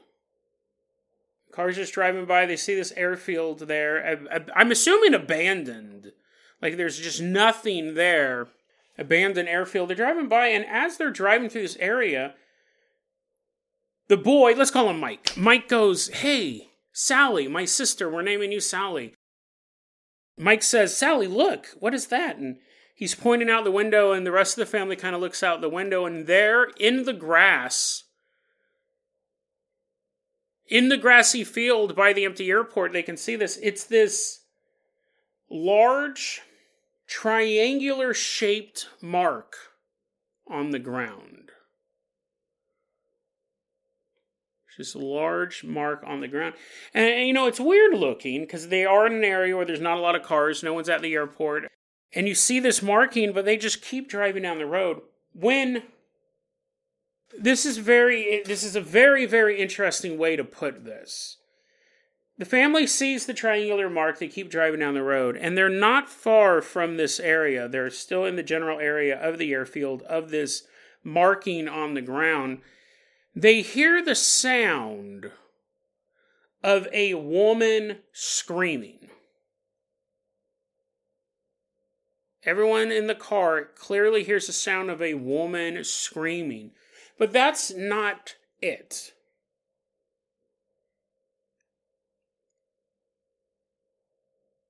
Cars 1.53 1.77
just 1.77 1.95
driving 1.95 2.27
by, 2.27 2.45
they 2.45 2.57
see 2.57 2.75
this 2.75 2.93
airfield 2.97 3.61
there. 3.61 4.21
I, 4.57 4.61
am 4.61 4.73
assuming 4.73 5.15
abandoned. 5.15 6.13
Like 6.61 6.77
there's 6.77 6.99
just 6.99 7.23
nothing 7.23 7.95
there. 7.95 8.49
Abandoned 8.99 9.49
airfield. 9.49 9.89
They're 9.89 9.97
driving 9.97 10.29
by, 10.29 10.49
and 10.49 10.67
as 10.67 10.97
they're 10.97 11.11
driving 11.11 11.49
through 11.49 11.63
this 11.63 11.77
area, 11.77 12.35
the 14.09 14.17
boy, 14.17 14.55
let's 14.55 14.71
call 14.71 14.91
him 14.91 14.99
Mike. 14.99 15.37
Mike 15.37 15.69
goes, 15.69 16.09
Hey, 16.09 16.71
Sally, 16.93 17.47
my 17.47 17.65
sister, 17.65 18.11
we're 18.11 18.23
naming 18.23 18.51
you 18.51 18.61
Sally. 18.61 19.15
Mike 20.37 20.63
says, 20.63 20.97
Sally, 20.97 21.27
look, 21.27 21.67
what 21.79 21.95
is 21.95 22.07
that? 22.09 22.39
And 22.39 22.57
he's 22.95 23.15
pointing 23.15 23.51
out 23.51 23.65
the 23.65 23.71
window, 23.71 24.13
and 24.13 24.27
the 24.27 24.33
rest 24.33 24.59
of 24.59 24.67
the 24.67 24.71
family 24.71 24.97
kind 24.97 25.15
of 25.15 25.21
looks 25.21 25.43
out 25.43 25.61
the 25.61 25.69
window, 25.69 26.07
and 26.07 26.27
there 26.27 26.65
in 26.79 27.05
the 27.05 27.13
grass, 27.13 28.05
in 30.67 30.89
the 30.89 30.97
grassy 30.97 31.45
field 31.45 31.95
by 31.95 32.13
the 32.13 32.25
empty 32.25 32.51
airport, 32.51 32.93
they 32.93 33.03
can 33.03 33.17
see 33.17 33.37
this. 33.37 33.59
It's 33.63 33.85
this 33.85 34.41
large, 35.51 36.43
triangular 37.09 38.15
shaped 38.15 38.89
mark 39.01 39.57
on 40.49 40.71
the 40.71 40.79
ground. 40.79 41.51
Just 44.77 44.95
a 44.95 44.99
large 44.99 45.65
mark 45.65 46.05
on 46.07 46.21
the 46.21 46.29
ground. 46.29 46.55
And, 46.95 47.11
and 47.11 47.27
you 47.27 47.33
know, 47.33 47.49
it's 47.49 47.59
weird 47.59 47.95
looking 47.95 48.43
because 48.43 48.69
they 48.69 48.85
are 48.85 49.09
in 49.09 49.15
an 49.15 49.25
area 49.25 49.57
where 49.57 49.65
there's 49.65 49.81
not 49.81 49.99
a 49.99 50.01
lot 50.01 50.15
of 50.15 50.23
cars, 50.23 50.63
no 50.63 50.73
one's 50.73 50.89
at 50.89 51.03
the 51.03 51.15
airport. 51.15 51.65
And 52.15 52.29
you 52.29 52.37
see 52.37 52.61
this 52.61 52.81
marking, 52.81 53.33
but 53.33 53.45
they 53.45 53.57
just 53.57 53.83
keep 53.83 54.09
driving 54.09 54.45
down 54.45 54.59
the 54.59 54.67
road. 54.67 55.01
When 55.33 55.83
this 57.37 57.67
is 57.67 57.79
very 57.79 58.43
this 58.47 58.63
is 58.63 58.77
a 58.77 58.81
very 58.81 59.27
very 59.27 59.61
interesting 59.61 60.17
way 60.17 60.37
to 60.37 60.45
put 60.45 60.85
this. 60.85 61.38
The 62.39 62.45
family 62.45 62.87
sees 62.87 63.27
the 63.27 63.35
triangular 63.35 63.91
mark, 63.91 64.19
they 64.19 64.29
keep 64.29 64.49
driving 64.49 64.81
down 64.81 64.95
the 64.95 65.03
road, 65.03 65.37
and 65.37 65.59
they're 65.59 65.69
not 65.69 66.09
far 66.09 66.63
from 66.63 66.97
this 66.97 67.19
area. 67.19 67.69
They're 67.69 67.91
still 67.91 68.25
in 68.25 68.37
the 68.37 68.45
general 68.45 68.79
area 68.79 69.21
of 69.21 69.39
the 69.39 69.53
airfield 69.53 70.03
of 70.03 70.31
this 70.31 70.63
marking 71.03 71.69
on 71.69 71.95
the 71.95 72.03
ground 72.03 72.61
they 73.39 73.63
hear 73.63 74.03
the 74.03 74.17
sound 74.17 75.31
of 76.65 76.89
a 76.93 77.15
woman 77.15 77.99
screaming. 78.13 79.11
Everyone 82.43 82.91
in 82.91 83.07
the 83.07 83.15
car 83.15 83.65
clearly 83.65 84.25
hears 84.25 84.49
the 84.49 84.53
sound 84.53 84.91
of 84.91 85.01
a 85.01 85.15
woman 85.15 85.85
screaming. 85.85 86.73
But 87.17 87.33
that's 87.33 87.73
not 87.73 88.35
it. 88.61 89.13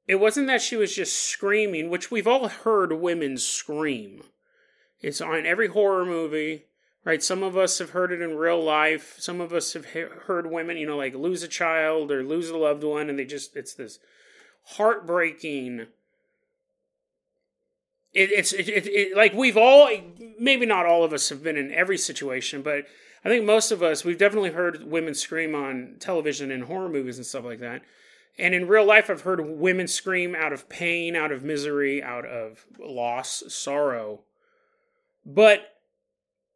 It 0.09 0.16
wasn't 0.16 0.49
that 0.49 0.62
she 0.62 0.75
was 0.75 0.94
just 0.94 1.16
screaming, 1.16 1.90
which 1.90 2.11
we've 2.11 2.27
all 2.27 2.49
heard 2.49 2.92
women 2.92 3.38
scream. 3.38 4.25
It's 5.01 5.21
on 5.21 5.47
every 5.47 5.68
horror 5.68 6.05
movie 6.05 6.64
right? 7.09 7.23
Some 7.23 7.42
of 7.42 7.57
us 7.57 7.79
have 7.79 7.90
heard 7.90 8.12
it 8.12 8.21
in 8.21 8.37
real 8.37 8.62
life. 8.62 9.16
Some 9.18 9.40
of 9.40 9.55
us 9.55 9.73
have 9.73 9.87
heard 9.87 10.51
women, 10.51 10.77
you 10.77 10.87
know, 10.87 10.99
like 10.99 11.14
lose 11.14 11.42
a 11.42 11.49
child 11.49 12.12
or 12.12 12.23
lose 12.23 12.51
a 12.51 12.57
loved 12.59 12.85
one, 12.85 13.09
and 13.09 13.18
they 13.18 13.25
just, 13.25 13.57
it's 13.57 13.73
this 13.73 13.99
heartbreaking. 14.64 15.87
It, 18.12 18.31
it's 18.31 18.53
it, 18.53 18.68
it, 18.68 18.87
it, 18.87 19.16
like 19.16 19.33
we've 19.33 19.57
all, 19.57 19.90
maybe 20.38 20.66
not 20.66 20.85
all 20.85 21.03
of 21.03 21.14
us 21.14 21.31
have 21.31 21.42
been 21.42 21.57
in 21.57 21.73
every 21.73 21.97
situation, 21.97 22.61
but 22.61 22.85
I 23.25 23.31
think 23.31 23.47
most 23.47 23.71
of 23.71 23.83
us, 23.83 24.05
we've 24.05 24.18
definitely 24.18 24.51
heard 24.51 24.85
women 24.85 25.14
scream 25.14 25.55
on 25.55 25.97
television 26.01 26.51
and 26.51 26.64
horror 26.64 26.90
movies 26.90 27.16
and 27.16 27.25
stuff 27.25 27.44
like 27.44 27.61
that. 27.61 27.81
And 28.38 28.55
in 28.55 28.68
real 28.68 28.85
life, 28.85 29.11
I've 29.11 29.22
heard 29.22 29.40
women 29.40 29.88
scream 29.88 30.35
out 30.35 30.53
of 30.53 30.68
pain, 30.68 31.16
out 31.16 31.33
of 31.33 31.42
misery, 31.42 32.03
out 32.03 32.24
of 32.24 32.66
loss, 32.79 33.42
sorrow. 33.48 34.20
But 35.27 35.74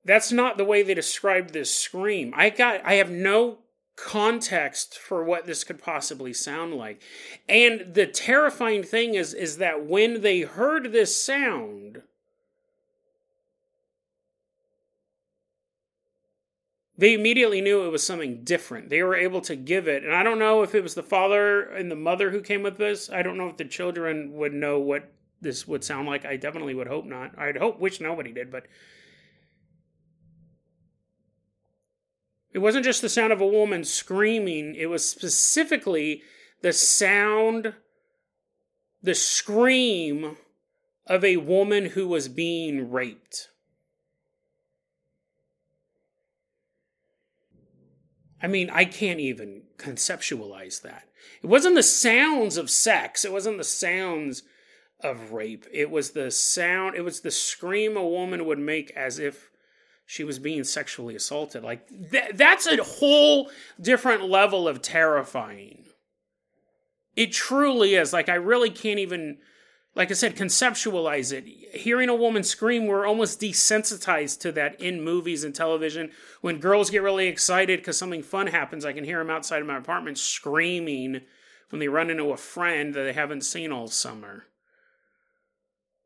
that's 0.04 0.32
not 0.32 0.56
the 0.56 0.64
way 0.64 0.82
they 0.82 0.94
described 0.94 1.52
this 1.52 1.74
scream. 1.74 2.32
I 2.36 2.50
got 2.50 2.84
I 2.84 2.94
have 2.94 3.10
no 3.10 3.58
context 3.96 4.98
for 4.98 5.22
what 5.22 5.46
this 5.46 5.64
could 5.64 5.82
possibly 5.82 6.32
sound 6.32 6.74
like. 6.74 7.02
And 7.48 7.94
the 7.94 8.06
terrifying 8.06 8.82
thing 8.82 9.14
is 9.14 9.34
is 9.34 9.58
that 9.58 9.84
when 9.84 10.22
they 10.22 10.40
heard 10.40 10.92
this 10.92 11.22
sound 11.22 12.02
they 17.02 17.14
immediately 17.14 17.60
knew 17.60 17.84
it 17.84 17.90
was 17.90 18.06
something 18.06 18.44
different. 18.44 18.88
They 18.88 19.02
were 19.02 19.16
able 19.16 19.40
to 19.40 19.56
give 19.56 19.88
it. 19.88 20.04
And 20.04 20.14
I 20.14 20.22
don't 20.22 20.38
know 20.38 20.62
if 20.62 20.72
it 20.72 20.84
was 20.84 20.94
the 20.94 21.02
father 21.02 21.62
and 21.62 21.90
the 21.90 21.96
mother 21.96 22.30
who 22.30 22.40
came 22.40 22.62
with 22.62 22.78
this. 22.78 23.10
I 23.10 23.22
don't 23.22 23.36
know 23.36 23.48
if 23.48 23.56
the 23.56 23.64
children 23.64 24.34
would 24.34 24.52
know 24.52 24.78
what 24.78 25.12
this 25.40 25.66
would 25.66 25.82
sound 25.82 26.06
like. 26.06 26.24
I 26.24 26.36
definitely 26.36 26.76
would 26.76 26.86
hope 26.86 27.04
not. 27.04 27.36
I'd 27.36 27.56
hope 27.56 27.80
wish 27.80 28.00
nobody 28.00 28.30
did, 28.30 28.52
but 28.52 28.66
It 32.52 32.60
wasn't 32.60 32.84
just 32.84 33.02
the 33.02 33.08
sound 33.08 33.32
of 33.32 33.40
a 33.40 33.46
woman 33.46 33.82
screaming, 33.82 34.76
it 34.76 34.86
was 34.86 35.08
specifically 35.08 36.22
the 36.60 36.72
sound, 36.72 37.74
the 39.02 39.16
scream 39.16 40.36
of 41.08 41.24
a 41.24 41.38
woman 41.38 41.86
who 41.86 42.06
was 42.06 42.28
being 42.28 42.92
raped. 42.92 43.48
I 48.42 48.48
mean, 48.48 48.70
I 48.70 48.84
can't 48.84 49.20
even 49.20 49.62
conceptualize 49.78 50.82
that. 50.82 51.04
It 51.42 51.46
wasn't 51.46 51.76
the 51.76 51.82
sounds 51.82 52.56
of 52.56 52.70
sex, 52.70 53.24
it 53.24 53.32
wasn't 53.32 53.58
the 53.58 53.64
sounds 53.64 54.42
of 55.00 55.32
rape. 55.32 55.66
It 55.72 55.90
was 55.90 56.10
the 56.10 56.30
sound, 56.30 56.96
it 56.96 57.02
was 57.02 57.20
the 57.20 57.30
scream 57.30 57.96
a 57.96 58.06
woman 58.06 58.44
would 58.44 58.58
make 58.58 58.90
as 58.92 59.18
if 59.18 59.50
she 60.06 60.24
was 60.24 60.38
being 60.38 60.64
sexually 60.64 61.14
assaulted. 61.14 61.62
Like 61.62 61.88
th- 62.10 62.32
that's 62.34 62.66
a 62.66 62.82
whole 62.82 63.50
different 63.80 64.24
level 64.24 64.68
of 64.68 64.82
terrifying. 64.82 65.84
It 67.14 67.32
truly 67.32 67.94
is. 67.94 68.12
Like 68.12 68.28
I 68.28 68.34
really 68.34 68.70
can't 68.70 68.98
even 68.98 69.38
like 69.94 70.10
I 70.10 70.14
said 70.14 70.36
conceptualize 70.36 71.32
it. 71.32 71.44
Hearing 71.78 72.08
a 72.08 72.14
woman 72.14 72.42
scream, 72.42 72.86
we're 72.86 73.06
almost 73.06 73.40
desensitized 73.40 74.40
to 74.40 74.52
that 74.52 74.80
in 74.80 75.02
movies 75.02 75.44
and 75.44 75.54
television. 75.54 76.10
When 76.40 76.58
girls 76.58 76.90
get 76.90 77.02
really 77.02 77.26
excited 77.26 77.80
because 77.80 77.98
something 77.98 78.22
fun 78.22 78.46
happens, 78.46 78.84
I 78.84 78.92
can 78.92 79.04
hear 79.04 79.18
them 79.18 79.30
outside 79.30 79.60
of 79.60 79.68
my 79.68 79.76
apartment 79.76 80.18
screaming 80.18 81.20
when 81.70 81.80
they 81.80 81.88
run 81.88 82.10
into 82.10 82.30
a 82.30 82.36
friend 82.36 82.94
that 82.94 83.02
they 83.02 83.12
haven't 83.12 83.42
seen 83.42 83.72
all 83.72 83.88
summer. 83.88 84.44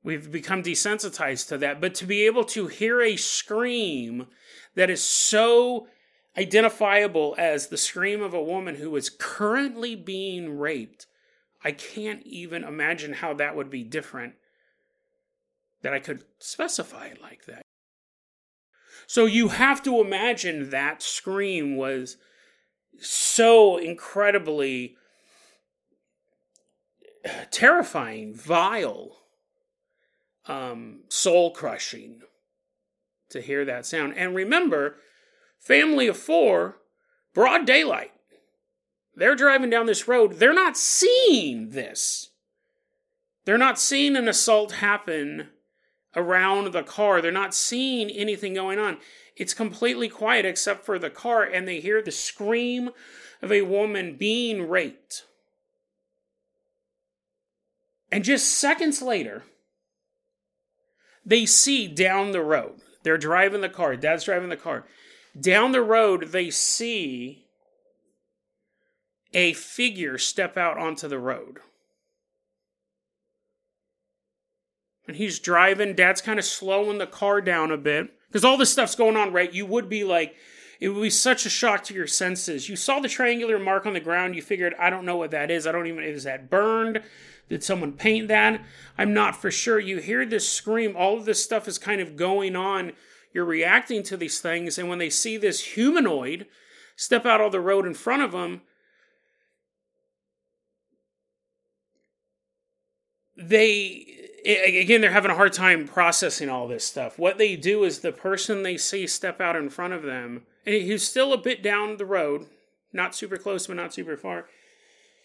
We've 0.03 0.31
become 0.31 0.63
desensitized 0.63 1.49
to 1.49 1.59
that. 1.59 1.81
But 1.81 1.95
to 1.97 2.07
be 2.07 2.27
able 2.27 2.45
to 2.45 2.69
hear 2.69 3.03
a 3.03 3.17
scream 3.17 4.29
that 4.77 4.91
is 4.91 5.03
so 5.03 5.89
identifiable 6.39 7.35
as 7.39 7.67
the 7.67 7.77
scream 7.77 8.23
of 8.23 8.35
a 8.35 8.43
woman 8.43 8.77
who 8.77 8.95
is 8.95 9.11
currently 9.11 9.97
being 9.97 10.59
raped, 10.59 11.07
I 11.67 11.73
can't 11.73 12.25
even 12.25 12.63
imagine 12.63 13.15
how 13.15 13.35
that 13.35 13.57
would 13.57 13.71
be 13.71 13.83
different. 13.83 14.35
That 15.83 15.93
I 15.93 15.99
could 15.99 16.23
specify 16.39 17.07
it 17.07 17.21
like 17.21 17.47
that. 17.47 17.63
So 19.09 19.25
you 19.25 19.49
have 19.49 19.83
to 19.83 20.01
imagine 20.01 20.71
that 20.71 21.03
scream 21.03 21.75
was 21.77 22.19
so 23.01 23.79
incredibly 23.79 24.95
terrifying, 27.51 28.33
vile 28.33 29.17
um, 30.47 31.01
soul 31.09 31.51
crushing 31.51 32.21
to 33.31 33.41
hear 33.41 33.65
that 33.65 33.87
sound. 33.87 34.15
And 34.17 34.37
remember, 34.37 34.99
family 35.59 36.07
of 36.07 36.17
four, 36.17 36.77
broad 37.35 37.67
daylight. 37.67 38.13
They're 39.17 39.35
driving 39.35 39.71
down 39.71 39.87
this 39.87 40.07
road. 40.07 40.35
They're 40.35 40.53
not 40.53 40.77
seeing 40.77 41.71
this. 41.71 42.31
They're 43.47 43.57
not 43.57 43.79
seeing 43.79 44.15
an 44.15 44.29
assault 44.29 44.73
happen 44.73 45.49
around 46.15 46.73
the 46.73 46.83
car. 46.83 47.23
They're 47.23 47.33
not 47.33 47.55
seeing 47.55 48.11
anything 48.11 48.55
going 48.55 48.79
on. 48.79 48.99
It's 49.35 49.55
completely 49.55 50.09
quiet 50.09 50.45
except 50.45 50.85
for 50.85 50.99
the 50.99 51.11
car, 51.11 51.43
and 51.43 51.67
they 51.67 51.81
hear 51.81 52.03
the 52.03 52.11
scream 52.11 52.91
of 53.41 53.51
a 53.51 53.63
woman 53.63 54.17
being 54.17 54.69
raped. 54.69 55.25
And 58.13 58.25
just 58.25 58.49
seconds 58.49 59.01
later, 59.01 59.45
they 61.25 61.47
see 61.47 61.89
down 61.89 62.33
the 62.33 62.43
road. 62.43 62.81
They're 63.03 63.19
driving 63.19 63.61
the 63.61 63.69
car. 63.69 63.97
Dad's 63.97 64.25
driving 64.25 64.49
the 64.49 64.57
car. 64.57 64.87
Down 65.39 65.73
the 65.73 65.83
road, 65.83 66.29
they 66.29 66.51
see 66.51 67.46
a 69.37 69.53
figure 69.53 70.17
step 70.17 70.57
out 70.57 70.79
onto 70.79 71.07
the 71.07 71.19
road. 71.19 71.59
And 75.07 75.17
he's 75.17 75.39
driving. 75.39 75.95
Dad's 75.95 76.23
kind 76.23 76.41
of 76.41 76.45
slowing 76.45 76.99
the 76.99 77.07
car 77.07 77.41
down 77.41 77.71
a 77.71 77.77
bit 77.77 78.13
Because 78.29 78.45
all 78.45 78.57
this 78.57 78.73
stuff's 78.73 78.95
going 78.95 79.17
on, 79.17 79.33
right? 79.33 79.53
You 79.53 79.67
would 79.67 79.89
be 79.89 80.05
like, 80.05 80.35
it 80.81 80.89
would 80.89 81.03
be 81.03 81.11
such 81.11 81.47
a 81.47 81.51
shock 81.51 81.85
to 81.85 81.95
your 81.95 82.07
senses. 82.07 82.69
You 82.69 82.77
saw 82.77 83.01
the 83.01 83.09
triangular 83.09 83.59
mark 83.59 83.87
on 83.87 83.93
the 83.93 84.01
ground, 84.01 84.35
you 84.35 84.43
figured, 84.43 84.75
I 84.79 84.91
don't 84.91 85.07
know 85.07 85.17
what 85.17 85.31
that 85.31 85.51
is. 85.51 85.67
I 85.67 85.73
don't 85.73 85.87
even, 85.87 86.05
is 86.05 86.25
that 86.25 86.51
burned? 86.51 87.03
Did 87.49 87.63
someone 87.63 87.93
paint 87.93 88.29
that? 88.29 88.61
I'm 88.99 89.15
not 89.15 89.41
for 89.41 89.51
sure. 89.51 89.79
You 89.79 89.99
hear 89.99 90.27
this 90.27 90.49
scream, 90.49 90.97
all 90.97 91.17
of 91.17 91.25
this 91.25 91.43
stuff 91.43 91.69
is 91.69 91.79
kind 91.79 92.01
of 92.01 92.17
going 92.17 92.57
on. 92.57 92.93
You're 93.33 93.45
reacting 93.45 94.03
to 94.05 94.17
these 94.17 94.41
things, 94.41 94.79
and 94.79 94.89
when 94.89 94.99
they 94.99 95.11
see 95.11 95.37
this 95.37 95.63
humanoid 95.63 96.47
step 96.97 97.25
out 97.25 97.41
of 97.41 97.53
the 97.53 97.61
road 97.61 97.87
in 97.87 97.95
front 97.95 98.23
of 98.23 98.33
them, 98.33 98.63
they 103.37 104.07
again 104.45 105.01
they're 105.01 105.11
having 105.11 105.31
a 105.31 105.37
hard 105.37 105.53
time 105.53 105.87
processing 105.87 106.49
all 106.49 106.69
this 106.69 106.85
stuff. 106.85 107.19
What 107.19 107.39
they 107.39 107.57
do 107.57 107.85
is 107.85 108.01
the 108.01 108.13
person 108.13 108.63
they 108.63 108.77
see 108.77 109.07
step 109.07 109.41
out 109.41 109.57
in 109.57 109.69
front 109.69 109.93
of 109.93 110.03
them 110.03 110.43
and 110.65 110.75
he's 110.75 111.07
still 111.07 111.33
a 111.33 111.39
bit 111.39 111.63
down 111.63 111.97
the 111.97 112.07
road 112.07 112.47
not 112.93 113.15
super 113.15 113.37
close 113.37 113.67
but 113.67 113.77
not 113.77 113.93
super 113.93 114.17
far. 114.17 114.47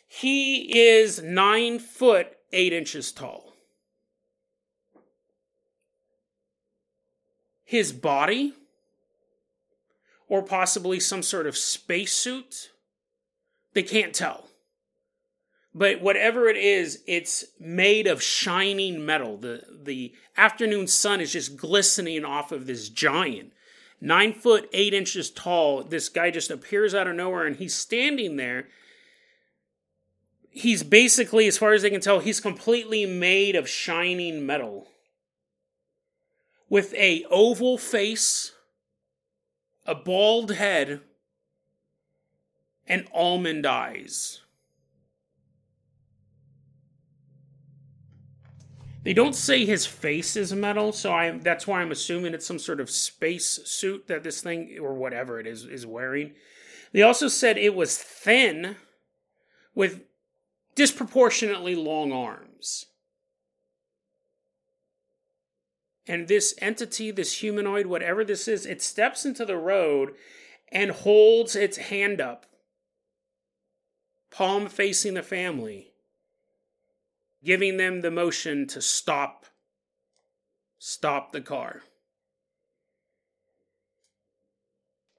He 0.07 0.77
is 0.77 1.21
nine 1.21 1.79
foot 1.79 2.37
eight 2.51 2.73
inches 2.73 3.11
tall. 3.11 3.53
His 7.63 7.93
body 7.93 8.53
or 10.27 10.41
possibly 10.41 10.99
some 10.99 11.23
sort 11.23 11.47
of 11.47 11.57
spacesuit 11.57 12.71
they 13.73 13.83
can't 13.83 14.13
tell 14.13 14.50
but 15.73 16.01
whatever 16.01 16.47
it 16.47 16.57
is, 16.57 17.01
it's 17.07 17.45
made 17.59 18.07
of 18.07 18.21
shining 18.21 19.05
metal. 19.05 19.37
The 19.37 19.63
the 19.83 20.13
afternoon 20.35 20.87
sun 20.87 21.21
is 21.21 21.31
just 21.31 21.55
glistening 21.55 22.25
off 22.25 22.51
of 22.51 22.65
this 22.65 22.89
giant. 22.89 23.53
Nine 24.01 24.33
foot 24.33 24.69
eight 24.73 24.93
inches 24.93 25.29
tall. 25.29 25.83
This 25.83 26.09
guy 26.09 26.31
just 26.31 26.51
appears 26.51 26.93
out 26.93 27.07
of 27.07 27.15
nowhere 27.15 27.45
and 27.45 27.55
he's 27.55 27.75
standing 27.75 28.35
there. 28.35 28.67
He's 30.49 30.83
basically, 30.83 31.47
as 31.47 31.57
far 31.57 31.71
as 31.71 31.81
they 31.81 31.89
can 31.89 32.01
tell, 32.01 32.19
he's 32.19 32.41
completely 32.41 33.05
made 33.05 33.55
of 33.55 33.69
shining 33.69 34.45
metal. 34.45 34.87
With 36.67 36.93
a 36.95 37.23
oval 37.29 37.77
face, 37.77 38.51
a 39.85 39.95
bald 39.95 40.51
head, 40.51 41.01
and 42.85 43.07
almond 43.13 43.65
eyes. 43.65 44.41
They 49.03 49.13
don't 49.13 49.33
say 49.33 49.65
his 49.65 49.85
face 49.85 50.35
is 50.35 50.53
metal, 50.53 50.91
so 50.91 51.11
I 51.11 51.31
that's 51.31 51.65
why 51.65 51.81
I'm 51.81 51.91
assuming 51.91 52.33
it's 52.33 52.45
some 52.45 52.59
sort 52.59 52.79
of 52.79 52.89
space 52.89 53.59
suit 53.65 54.07
that 54.07 54.23
this 54.23 54.41
thing 54.41 54.77
or 54.79 54.93
whatever 54.93 55.39
it 55.39 55.47
is 55.47 55.65
is 55.65 55.87
wearing. 55.87 56.33
They 56.93 57.01
also 57.01 57.27
said 57.27 57.57
it 57.57 57.73
was 57.73 57.97
thin 57.97 58.75
with 59.73 60.01
disproportionately 60.75 61.73
long 61.75 62.11
arms. 62.11 62.85
And 66.07 66.27
this 66.27 66.53
entity, 66.59 67.11
this 67.11 67.39
humanoid, 67.39 67.85
whatever 67.85 68.23
this 68.23 68.47
is, 68.47 68.65
it 68.65 68.81
steps 68.81 69.25
into 69.25 69.45
the 69.45 69.57
road 69.57 70.13
and 70.71 70.91
holds 70.91 71.55
its 71.55 71.77
hand 71.77 72.19
up, 72.19 72.45
palm 74.29 74.67
facing 74.67 75.13
the 75.13 75.23
family 75.23 75.90
giving 77.43 77.77
them 77.77 78.01
the 78.01 78.11
motion 78.11 78.67
to 78.67 78.81
stop 78.81 79.45
stop 80.77 81.31
the 81.31 81.41
car. 81.41 81.83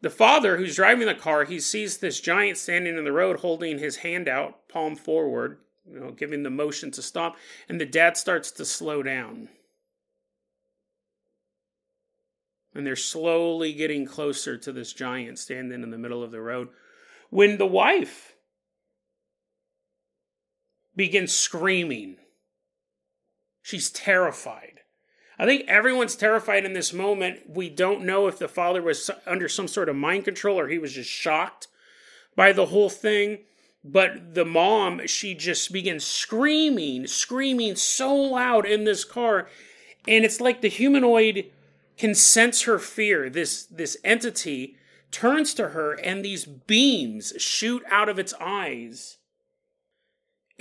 The 0.00 0.10
father 0.10 0.56
who's 0.56 0.74
driving 0.74 1.06
the 1.06 1.14
car, 1.14 1.44
he 1.44 1.60
sees 1.60 1.98
this 1.98 2.20
giant 2.20 2.58
standing 2.58 2.98
in 2.98 3.04
the 3.04 3.12
road 3.12 3.38
holding 3.38 3.78
his 3.78 3.98
hand 3.98 4.28
out, 4.28 4.68
palm 4.68 4.96
forward, 4.96 5.58
you 5.88 6.00
know, 6.00 6.10
giving 6.10 6.42
the 6.42 6.50
motion 6.50 6.90
to 6.92 7.02
stop, 7.02 7.36
and 7.68 7.80
the 7.80 7.86
dad 7.86 8.16
starts 8.16 8.50
to 8.52 8.64
slow 8.64 9.04
down. 9.04 9.48
And 12.74 12.84
they're 12.84 12.96
slowly 12.96 13.72
getting 13.72 14.04
closer 14.04 14.56
to 14.58 14.72
this 14.72 14.92
giant 14.92 15.38
standing 15.38 15.84
in 15.84 15.90
the 15.90 15.98
middle 15.98 16.24
of 16.24 16.32
the 16.32 16.40
road. 16.40 16.68
When 17.30 17.58
the 17.58 17.66
wife 17.66 18.31
begins 20.96 21.32
screaming. 21.32 22.16
She's 23.62 23.90
terrified. 23.90 24.80
I 25.38 25.46
think 25.46 25.66
everyone's 25.66 26.16
terrified 26.16 26.64
in 26.64 26.72
this 26.72 26.92
moment. 26.92 27.48
We 27.48 27.68
don't 27.68 28.04
know 28.04 28.26
if 28.26 28.38
the 28.38 28.48
father 28.48 28.82
was 28.82 29.10
under 29.26 29.48
some 29.48 29.68
sort 29.68 29.88
of 29.88 29.96
mind 29.96 30.24
control 30.24 30.58
or 30.58 30.68
he 30.68 30.78
was 30.78 30.92
just 30.92 31.10
shocked 31.10 31.68
by 32.36 32.52
the 32.52 32.66
whole 32.66 32.90
thing. 32.90 33.38
But 33.84 34.34
the 34.34 34.44
mom, 34.44 35.06
she 35.06 35.34
just 35.34 35.72
begins 35.72 36.04
screaming, 36.04 37.06
screaming 37.06 37.74
so 37.74 38.14
loud 38.14 38.66
in 38.66 38.84
this 38.84 39.04
car. 39.04 39.48
And 40.06 40.24
it's 40.24 40.40
like 40.40 40.60
the 40.60 40.68
humanoid 40.68 41.50
can 41.96 42.14
sense 42.14 42.62
her 42.62 42.78
fear. 42.78 43.28
This, 43.28 43.64
this 43.64 43.96
entity 44.04 44.76
turns 45.10 45.54
to 45.54 45.70
her, 45.70 45.92
and 45.92 46.24
these 46.24 46.44
beams 46.44 47.32
shoot 47.38 47.82
out 47.90 48.08
of 48.08 48.18
its 48.18 48.34
eyes 48.40 49.18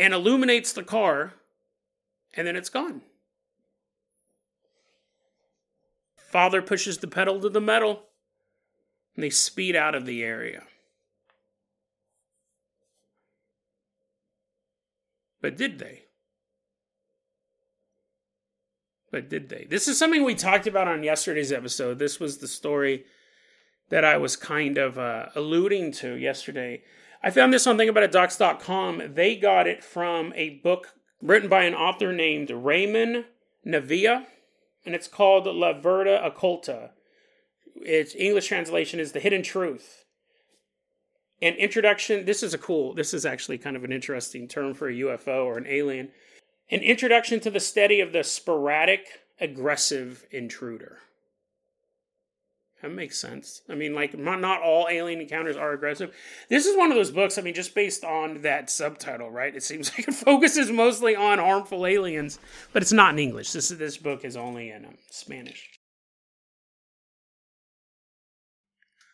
and 0.02 0.16
illuminates 0.16 0.74
the 0.74 0.82
car, 0.82 1.34
and 2.34 2.48
then 2.48 2.56
it's 2.56 2.70
gone. 2.70 3.02
Father 6.18 6.60
pushes 6.60 6.98
the 6.98 7.08
pedal 7.08 7.40
to 7.40 7.50
the 7.50 7.62
metal, 7.62 8.06
and 9.16 9.24
they 9.24 9.30
speed 9.30 9.76
out 9.76 9.94
of 9.94 10.08
the 10.08 10.24
area. 10.24 10.64
But 15.40 15.56
did 15.56 15.78
they? 15.78 16.06
But 19.12 19.30
did 19.30 19.50
they? 19.50 19.68
This 19.70 19.88
is 19.88 20.00
something 20.00 20.24
we 20.24 20.34
talked 20.34 20.66
about 20.66 20.88
on 20.88 21.04
yesterday's 21.04 21.52
episode. 21.52 22.00
This 22.00 22.20
was 22.20 22.40
the 22.40 22.48
story 22.48 23.06
that 23.90 24.04
I 24.04 24.18
was 24.18 24.36
kind 24.36 24.80
of 24.80 24.98
uh, 24.98 25.28
alluding 25.36 25.92
to 25.94 26.16
yesterday. 26.16 26.82
I 27.24 27.30
found 27.30 27.54
this 27.54 27.68
on 27.68 27.78
thinkaboutitdocs.com. 27.78 29.14
They 29.14 29.36
got 29.36 29.68
it 29.68 29.84
from 29.84 30.34
a 30.36 30.50
book 30.50 30.96
written 31.22 31.50
by 31.50 31.64
an 31.64 31.76
author 31.76 32.12
named 32.12 32.50
Raymond 32.50 33.26
Navia, 33.66 34.26
and 34.86 34.96
it's 34.96 35.08
called 35.08 35.46
La 35.46 35.74
Verda 35.80 36.20
Oculta. 36.20 36.92
Its 37.76 38.16
English 38.16 38.48
translation 38.48 39.00
is 39.00 39.12
The 39.12 39.20
Hidden 39.20 39.44
Truth. 39.44 40.06
An 41.44 41.54
introduction, 41.56 42.26
this 42.26 42.44
is 42.44 42.54
a 42.54 42.58
cool, 42.58 42.94
this 42.94 43.14
is 43.14 43.26
actually 43.26 43.58
kind 43.58 43.76
of 43.76 43.84
an 43.84 43.92
interesting 43.92 44.48
term 44.48 44.74
for 44.74 44.90
a 44.90 44.94
UFO 44.94 45.46
or 45.46 45.58
an 45.58 45.68
alien. 45.68 46.10
An 46.70 46.82
introduction 46.82 47.40
to 47.42 47.52
the 47.52 47.60
study 47.60 48.00
of 48.00 48.14
the 48.14 48.24
sporadic 48.24 49.08
aggressive 49.40 50.26
intruder. 50.32 51.00
That 52.82 52.92
makes 52.92 53.20
sense. 53.20 53.62
I 53.70 53.76
mean, 53.76 53.94
like, 53.94 54.18
not 54.18 54.62
all 54.62 54.88
alien 54.90 55.22
encounters 55.22 55.56
are 55.56 55.72
aggressive. 55.72 56.16
This 56.50 56.66
is 56.66 56.76
one 56.76 56.90
of 56.90 56.98
those 56.98 57.12
books, 57.12 57.38
I 57.38 57.42
mean, 57.42 57.54
just 57.54 57.76
based 57.76 58.04
on 58.04 58.42
that 58.42 58.72
subtitle, 58.72 59.30
right? 59.30 59.56
It 59.56 59.62
seems 59.62 59.92
like 59.98 60.08
it 60.08 60.16
focuses 60.16 60.72
mostly 60.72 61.16
on 61.16 61.38
harmful 61.38 61.86
aliens, 61.86 62.40
but 62.74 62.82
it's 62.82 62.92
not 62.92 63.14
in 63.14 63.20
English. 63.20 63.52
This, 63.52 63.70
this 63.70 63.98
book 63.98 64.26
is 64.26 64.36
only 64.36 64.72
in 64.72 64.86
um, 64.86 64.98
Spanish. 65.12 65.70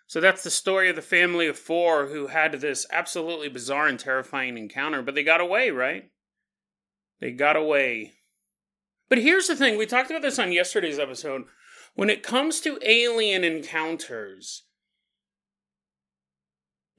So 0.07 0.21
that's 0.21 0.43
the 0.43 0.49
story 0.49 0.89
of 0.89 0.95
the 0.95 1.01
family 1.01 1.47
of 1.47 1.59
four 1.59 2.07
who 2.07 2.27
had 2.27 2.53
this 2.53 2.85
absolutely 2.89 3.49
bizarre 3.49 3.87
and 3.87 3.99
terrifying 3.99 4.57
encounter, 4.57 5.01
but 5.01 5.13
they 5.15 5.23
got 5.23 5.41
away, 5.41 5.69
right? 5.71 6.09
They 7.19 7.31
got 7.31 7.57
away. 7.57 8.13
But 9.09 9.17
here's 9.17 9.47
the 9.47 9.55
thing 9.57 9.77
we 9.77 9.85
talked 9.85 10.09
about 10.09 10.21
this 10.21 10.39
on 10.39 10.53
yesterday's 10.53 10.99
episode 10.99 11.43
when 11.97 12.11
it 12.11 12.21
comes 12.21 12.61
to 12.61 12.79
alien 12.83 13.43
encounters, 13.43 14.65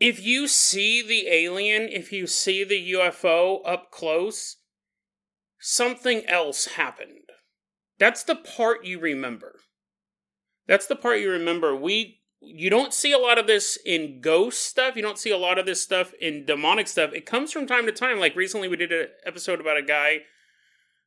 if 0.01 0.21
you 0.21 0.49
see 0.49 1.07
the 1.07 1.29
alien, 1.29 1.83
if 1.83 2.11
you 2.11 2.27
see 2.27 2.65
the 2.65 2.93
UFO 2.95 3.61
up 3.65 3.93
close, 3.93 4.57
something 5.61 6.27
else 6.27 6.67
happened. 6.67 7.31
That's 8.01 8.25
the 8.25 8.35
part 8.35 8.85
you 8.85 8.99
remember. 8.99 9.61
That's 10.67 10.87
the 10.87 10.97
part 10.97 11.21
you 11.21 11.31
remember. 11.31 11.77
We 11.77 12.19
you 12.41 12.69
don't 12.69 12.93
see 12.93 13.13
a 13.13 13.19
lot 13.19 13.39
of 13.39 13.47
this 13.47 13.79
in 13.87 14.21
ghost 14.21 14.65
stuff. 14.65 14.97
You 14.97 15.03
don't 15.03 15.19
see 15.19 15.31
a 15.31 15.39
lot 15.39 15.61
of 15.61 15.67
this 15.67 15.81
stuff 15.81 16.13
in 16.21 16.45
demonic 16.45 16.89
stuff. 16.89 17.13
It 17.13 17.25
comes 17.25 17.53
from 17.53 17.69
time 17.69 17.87
to 17.87 17.93
time. 17.93 18.19
Like 18.19 18.35
recently, 18.35 18.67
we 18.67 18.77
did 18.77 18.91
an 18.91 19.09
episode 19.25 19.61
about 19.61 19.77
a 19.77 19.83
guy 19.83 20.23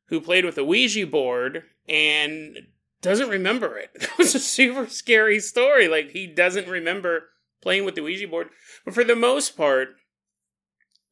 who 0.06 0.18
played 0.18 0.46
with 0.46 0.56
a 0.56 0.64
Ouija 0.64 1.06
board 1.06 1.64
and 1.86 2.58
doesn't 3.02 3.28
remember 3.28 3.76
it. 3.76 3.90
It 4.02 4.18
was 4.18 4.34
a 4.34 4.40
super 4.40 4.86
scary 4.86 5.40
story. 5.40 5.88
Like 5.88 6.10
he 6.10 6.26
doesn't 6.26 6.68
remember 6.68 7.30
playing 7.60 7.84
with 7.84 7.94
the 7.94 8.02
Ouija 8.02 8.28
board. 8.28 8.48
But 8.84 8.94
for 8.94 9.04
the 9.04 9.16
most 9.16 9.56
part, 9.56 9.96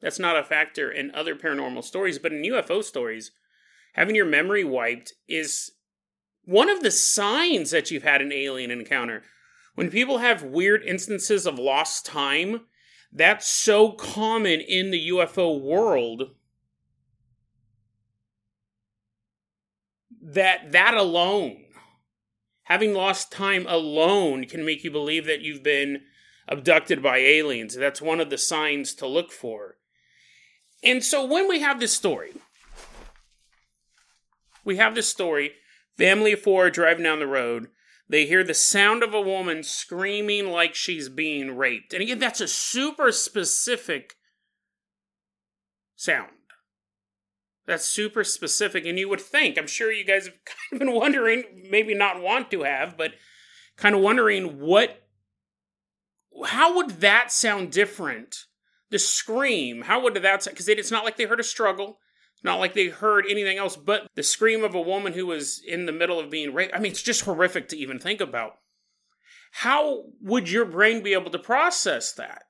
that's 0.00 0.18
not 0.18 0.37
a 0.37 0.44
factor 0.44 0.90
in 0.90 1.14
other 1.14 1.35
paranormal 1.35 1.85
stories. 1.85 2.18
But 2.18 2.33
in 2.33 2.42
UFO 2.42 2.83
stories, 2.83 3.33
having 3.94 4.14
your 4.14 4.24
memory 4.24 4.64
wiped 4.64 5.12
is 5.29 5.72
one 6.44 6.70
of 6.70 6.83
the 6.83 6.90
signs 6.90 7.70
that 7.70 7.90
you've 7.90 8.03
had 8.03 8.22
an 8.22 8.33
alien 8.33 8.70
encounter. 8.70 9.22
When 9.74 9.90
people 9.90 10.18
have 10.18 10.42
weird 10.42 10.83
instances 10.83 11.46
of 11.46 11.59
lost 11.59 12.07
time, 12.07 12.62
that's 13.12 13.46
so 13.46 13.92
common 13.92 14.61
in 14.61 14.90
the 14.90 15.09
UFO 15.11 15.61
world 15.61 16.31
that 20.22 20.72
that 20.72 20.94
alone, 20.94 21.64
having 22.70 22.94
lost 22.94 23.33
time 23.33 23.66
alone, 23.66 24.44
can 24.44 24.64
make 24.64 24.85
you 24.85 24.92
believe 24.92 25.26
that 25.26 25.40
you've 25.40 25.62
been 25.62 26.02
abducted 26.46 27.02
by 27.02 27.18
aliens. 27.18 27.74
That's 27.74 28.00
one 28.00 28.20
of 28.20 28.30
the 28.30 28.38
signs 28.38 28.94
to 28.94 29.09
look 29.09 29.33
for. 29.33 29.78
And 30.80 31.02
so 31.02 31.24
when 31.24 31.48
we 31.48 31.59
have 31.62 31.80
this 31.80 31.92
story, 31.92 32.30
we 34.64 34.76
have 34.76 34.94
this 34.94 35.09
story 35.09 35.54
family 35.98 36.35
of 36.35 36.42
four 36.42 36.70
driving 36.70 37.02
down 37.02 37.18
the 37.18 37.26
road. 37.26 37.70
They 38.09 38.26
hear 38.26 38.44
the 38.44 38.54
sound 38.54 39.02
of 39.02 39.14
a 39.14 39.20
woman 39.20 39.64
screaming 39.64 40.46
like 40.46 40.76
she's 40.76 41.09
being 41.09 41.56
raped. 41.56 41.92
And 41.92 42.02
again, 42.02 42.20
that's 42.20 42.40
a 42.40 42.46
super 42.46 43.11
specific 43.11 44.14
sound. 45.96 46.30
That's 47.66 47.85
super 47.85 48.25
specific. 48.25 48.85
And 48.87 48.99
you 48.99 49.09
would 49.09 49.20
think, 49.20 49.59
I'm 49.59 49.66
sure 49.66 49.92
you 49.92 50.05
guys 50.05 50.27
have 50.27 50.35
kind 50.44 50.73
of 50.73 50.79
been 50.79 50.94
wondering, 50.94 51.66
maybe 51.70 51.94
not 51.94 52.23
want 52.23 52.51
to 52.51 52.62
have, 52.62 52.96
but 52.96 53.12
kind 53.77 53.94
of 53.94 54.01
wondering 54.01 54.61
what, 54.61 55.07
how 56.46 56.77
would 56.77 57.01
that 57.01 57.31
sound 57.33 57.70
different? 57.73 58.46
The 58.90 58.99
scream, 58.99 59.83
how 59.83 60.03
would 60.03 60.14
that 60.14 60.42
sound? 60.42 60.55
Because 60.55 60.68
it's 60.68 60.90
not 60.90 61.05
like 61.05 61.16
they 61.16 61.25
heard 61.25 61.40
a 61.40 61.44
struggle. 61.44 61.99
It's 62.35 62.44
not 62.44 62.59
like 62.59 62.75
they 62.75 62.88
heard 62.88 63.27
anything 63.29 63.59
else 63.59 63.77
but 63.77 64.09
the 64.14 64.23
scream 64.23 64.64
of 64.64 64.75
a 64.75 64.81
woman 64.81 65.12
who 65.12 65.27
was 65.27 65.62
in 65.64 65.87
the 65.87 65.92
middle 65.92 66.18
of 66.18 66.31
being 66.31 66.55
raped. 66.55 66.75
I 66.75 66.79
mean, 66.79 66.92
it's 66.92 67.03
just 67.03 67.25
horrific 67.25 67.68
to 67.68 67.77
even 67.77 67.99
think 67.99 68.20
about. 68.20 68.55
How 69.53 70.05
would 70.23 70.51
your 70.51 70.64
brain 70.64 71.03
be 71.03 71.12
able 71.12 71.31
to 71.31 71.38
process 71.38 72.12
that? 72.12 72.44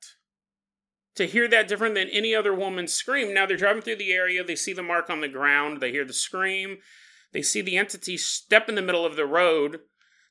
To 1.21 1.27
hear 1.27 1.49
that 1.49 1.69
different 1.69 1.97
than 1.97 2.09
any 2.09 2.35
other 2.35 2.55
woman's 2.55 2.95
scream. 2.95 3.35
Now 3.35 3.45
they're 3.45 3.59
driving 3.59 3.83
through 3.83 3.97
the 3.97 4.11
area, 4.11 4.43
they 4.43 4.57
see 4.57 4.73
the 4.73 4.83
mark 4.83 5.11
on 5.11 5.21
the 5.21 5.29
ground, 5.29 5.83
they 5.83 5.91
hear 5.91 6.07
the 6.07 6.15
scream, 6.15 6.79
they 7.35 7.43
see 7.43 7.61
the 7.61 7.77
entity 7.77 8.17
step 8.17 8.71
in 8.71 8.75
the 8.75 8.81
middle 8.81 9.05
of 9.05 9.17
the 9.17 9.27
road. 9.27 9.81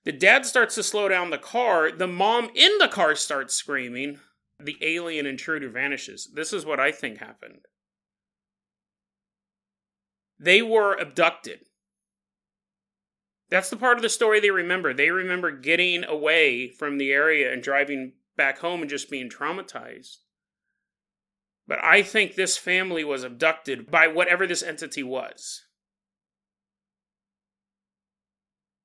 The 0.04 0.12
dad 0.12 0.48
starts 0.48 0.74
to 0.74 0.82
slow 0.82 1.08
down 1.08 1.30
the 1.30 1.38
car. 1.38 1.92
The 1.92 2.08
mom 2.08 2.50
in 2.56 2.72
the 2.80 2.88
car 2.88 3.14
starts 3.14 3.54
screaming. 3.54 4.20
The 4.60 4.78
alien 4.82 5.28
intruder 5.28 5.70
vanishes. 5.70 6.28
This 6.34 6.52
is 6.54 6.66
what 6.66 6.80
I 6.80 6.92
think 6.92 7.20
happened. 7.20 7.66
They 10.40 10.64
were 10.64 10.96
abducted. 10.96 11.66
That's 13.52 13.70
the 13.70 13.78
part 13.78 13.98
of 13.98 14.02
the 14.02 14.10
story 14.10 14.40
they 14.40 14.50
remember. 14.50 14.96
They 14.96 15.12
remember 15.12 15.52
getting 15.52 16.04
away 16.04 16.68
from 16.68 16.98
the 16.98 17.12
area 17.12 17.54
and 17.54 17.62
driving 17.62 18.14
back 18.36 18.58
home 18.58 18.82
and 18.82 18.90
just 18.90 19.12
being 19.12 19.30
traumatized. 19.30 20.16
But 21.70 21.86
I 21.86 22.02
think 22.02 22.34
this 22.34 22.58
family 22.58 23.04
was 23.04 23.24
abducted 23.24 23.92
by 23.92 24.08
whatever 24.08 24.48
this 24.48 24.64
entity 24.64 25.04
was. 25.04 25.66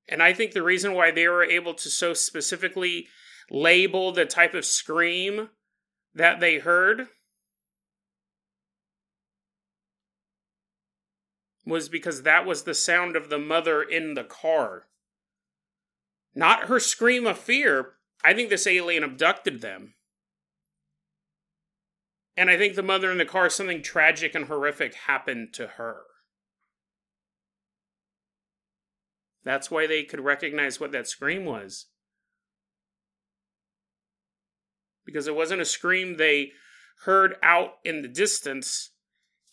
And 0.07 0.23
I 0.23 0.35
think 0.35 0.53
the 0.53 0.63
reason 0.63 0.93
why 0.93 1.11
they 1.11 1.27
were 1.27 1.43
able 1.43 1.73
to 1.73 1.89
so 1.89 2.13
specifically 2.13 3.09
label 3.51 4.13
the 4.13 4.27
type 4.27 4.53
of 4.53 4.67
scream 4.67 5.49
that 6.15 6.41
they 6.41 6.59
heard 6.59 7.09
was 11.65 11.89
because 11.89 12.23
that 12.23 12.45
was 12.45 12.65
the 12.65 12.75
sound 12.75 13.17
of 13.17 13.31
the 13.31 13.39
mother 13.39 13.83
in 13.83 14.13
the 14.13 14.25
car. 14.25 14.89
Not 16.35 16.65
her 16.65 16.79
scream 16.79 17.27
of 17.27 17.39
fear. 17.39 17.95
I 18.23 18.35
think 18.35 18.51
this 18.51 18.67
alien 18.67 19.05
abducted 19.05 19.63
them. 19.63 19.94
And 22.37 22.51
I 22.51 22.57
think 22.57 22.75
the 22.75 22.83
mother 22.83 23.11
in 23.13 23.19
the 23.19 23.25
car, 23.25 23.49
something 23.49 23.83
tragic 23.83 24.35
and 24.35 24.47
horrific 24.47 24.95
happened 24.95 25.53
to 25.55 25.67
her. 25.67 26.03
That's 29.45 29.71
why 29.71 29.87
they 29.87 30.03
could 30.03 30.21
recognize 30.21 30.81
what 30.81 30.93
that 30.93 31.07
scream 31.07 31.45
was. 31.45 31.87
Because 35.05 35.29
it 35.29 35.37
wasn't 35.37 35.61
a 35.61 35.67
scream 35.67 36.17
they 36.17 36.53
heard 37.05 37.37
out 37.43 37.75
in 37.85 38.03
the 38.03 38.09
distance. 38.09 38.91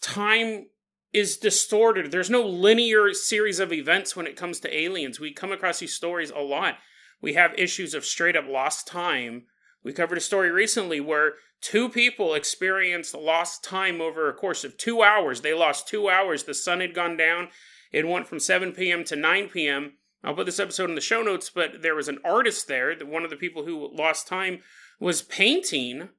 Time 0.01 0.67
is 1.13 1.37
distorted. 1.37 2.09
There's 2.09 2.29
no 2.29 2.41
linear 2.41 3.13
series 3.13 3.59
of 3.59 3.73
events 3.73 4.15
when 4.15 4.27
it 4.27 4.37
comes 4.37 4.61
to 4.61 4.75
aliens. 4.75 5.19
We 5.19 5.33
come 5.33 5.51
across 5.51 5.79
these 5.79 5.93
stories 5.93 6.31
a 6.31 6.39
lot. 6.39 6.77
We 7.21 7.33
have 7.33 7.53
issues 7.57 7.93
of 7.93 8.05
straight 8.05 8.37
up 8.37 8.47
lost 8.47 8.87
time. 8.87 9.43
We 9.83 9.93
covered 9.93 10.17
a 10.17 10.21
story 10.21 10.51
recently 10.51 10.99
where 10.99 11.33
two 11.59 11.89
people 11.89 12.33
experienced 12.33 13.13
lost 13.13 13.63
time 13.63 14.01
over 14.01 14.29
a 14.29 14.33
course 14.33 14.63
of 14.63 14.77
two 14.77 15.01
hours. 15.01 15.41
They 15.41 15.53
lost 15.53 15.87
two 15.87 16.09
hours. 16.09 16.43
The 16.43 16.53
sun 16.53 16.81
had 16.81 16.93
gone 16.93 17.17
down. 17.17 17.49
It 17.91 18.07
went 18.07 18.27
from 18.27 18.39
7 18.39 18.71
p.m. 18.73 19.03
to 19.05 19.15
9 19.15 19.49
p.m. 19.49 19.93
I'll 20.23 20.35
put 20.35 20.45
this 20.45 20.59
episode 20.59 20.89
in 20.89 20.95
the 20.95 21.01
show 21.01 21.23
notes, 21.23 21.49
but 21.49 21.81
there 21.81 21.95
was 21.95 22.07
an 22.07 22.19
artist 22.23 22.67
there. 22.67 22.95
One 23.03 23.23
of 23.23 23.31
the 23.31 23.35
people 23.35 23.65
who 23.65 23.89
lost 23.95 24.27
time 24.27 24.59
was 24.99 25.23
painting 25.23 26.09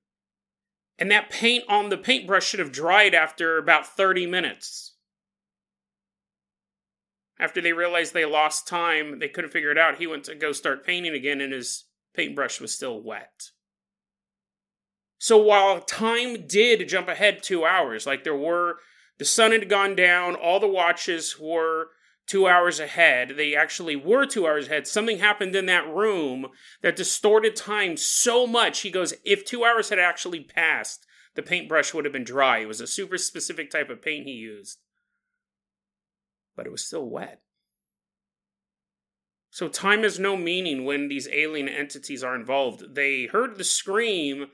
and 0.98 1.10
that 1.10 1.30
paint 1.30 1.64
on 1.68 1.88
the 1.88 1.98
paintbrush 1.98 2.46
should 2.46 2.60
have 2.60 2.72
dried 2.72 3.14
after 3.14 3.58
about 3.58 3.86
30 3.86 4.26
minutes. 4.26 4.94
After 7.38 7.60
they 7.60 7.72
realized 7.72 8.14
they 8.14 8.24
lost 8.24 8.68
time, 8.68 9.18
they 9.18 9.28
couldn't 9.28 9.50
figure 9.50 9.72
it 9.72 9.78
out, 9.78 9.98
he 9.98 10.06
went 10.06 10.24
to 10.24 10.34
go 10.34 10.52
start 10.52 10.86
painting 10.86 11.12
again, 11.12 11.40
and 11.40 11.52
his 11.52 11.86
paintbrush 12.14 12.60
was 12.60 12.74
still 12.74 13.00
wet. 13.00 13.50
So 15.18 15.38
while 15.38 15.80
time 15.80 16.46
did 16.46 16.88
jump 16.88 17.08
ahead 17.08 17.42
two 17.42 17.64
hours, 17.64 18.06
like 18.06 18.24
there 18.24 18.36
were, 18.36 18.78
the 19.18 19.24
sun 19.24 19.52
had 19.52 19.68
gone 19.68 19.94
down, 19.94 20.34
all 20.34 20.58
the 20.58 20.66
watches 20.66 21.38
were 21.38 21.90
two 22.26 22.48
hours 22.48 22.80
ahead. 22.80 23.34
They 23.36 23.54
actually 23.54 23.96
were 23.96 24.26
two 24.26 24.46
hours 24.46 24.66
ahead. 24.66 24.86
Something 24.86 25.18
happened 25.18 25.54
in 25.54 25.66
that 25.66 25.88
room 25.88 26.48
that 26.82 26.96
distorted 26.96 27.54
time 27.54 27.96
so 27.96 28.46
much. 28.46 28.80
He 28.80 28.90
goes, 28.90 29.14
if 29.24 29.44
two 29.44 29.64
hours 29.64 29.90
had 29.90 29.98
actually 29.98 30.40
passed, 30.40 31.06
the 31.34 31.42
paintbrush 31.42 31.94
would 31.94 32.04
have 32.04 32.12
been 32.12 32.24
dry. 32.24 32.58
It 32.58 32.68
was 32.68 32.80
a 32.80 32.86
super 32.86 33.18
specific 33.18 33.70
type 33.70 33.90
of 33.90 34.02
paint 34.02 34.26
he 34.26 34.32
used. 34.32 34.78
But 36.56 36.66
it 36.66 36.72
was 36.72 36.84
still 36.84 37.08
wet. 37.08 37.40
So 39.52 39.68
time 39.68 40.02
has 40.02 40.18
no 40.18 40.34
meaning 40.34 40.86
when 40.86 41.08
these 41.08 41.28
alien 41.28 41.68
entities 41.68 42.24
are 42.24 42.34
involved. 42.34 42.94
They 42.94 43.26
heard 43.26 43.58
the 43.58 43.64
scream 43.64 44.46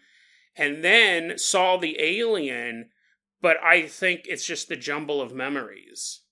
and 0.57 0.83
then 0.83 1.39
saw 1.39 1.77
the 1.77 1.97
alien, 2.01 2.91
but 3.41 3.59
I 3.63 3.87
think 3.87 4.23
it's 4.25 4.45
just 4.45 4.69
the 4.69 4.75
jumble 4.75 5.23
of 5.23 5.33
memories. 5.33 6.23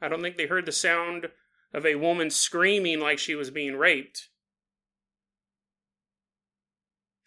I 0.00 0.08
don't 0.08 0.22
think 0.22 0.38
they 0.38 0.46
heard 0.46 0.64
the 0.64 0.72
sound 0.72 1.28
of 1.74 1.84
a 1.84 1.96
woman 1.96 2.30
screaming 2.30 2.98
like 2.98 3.18
she 3.18 3.34
was 3.34 3.50
being 3.50 3.76
raped. 3.76 4.30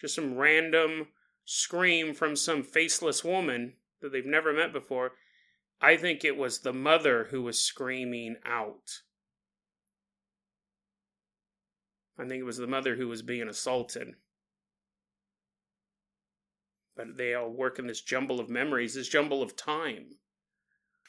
Just 0.02 0.16
some 0.16 0.36
random 0.36 1.10
scream 1.46 2.16
from 2.16 2.36
some 2.36 2.64
faceless 2.64 3.24
woman 3.24 3.74
that 4.02 4.12
they've 4.12 4.26
never 4.26 4.52
met 4.52 4.74
before. 4.74 5.12
I 5.82 5.98
think 5.98 6.24
it 6.24 6.38
was 6.38 6.60
the 6.60 6.74
mother 6.74 7.28
who 7.30 7.44
was 7.44 7.60
screaming 7.60 8.38
out. 8.46 9.02
I 12.18 12.26
think 12.28 12.40
it 12.40 12.46
was 12.46 12.58
the 12.58 12.68
mother 12.68 12.96
who 12.96 13.08
was 13.08 13.22
being 13.22 13.48
assaulted. 13.48 14.16
But 16.96 17.18
they 17.18 17.36
all 17.36 17.52
work 17.52 17.78
in 17.78 17.86
this 17.86 18.02
jumble 18.02 18.40
of 18.40 18.50
memories, 18.50 18.96
this 18.96 19.08
jumble 19.08 19.44
of 19.44 19.56
time. 19.56 20.18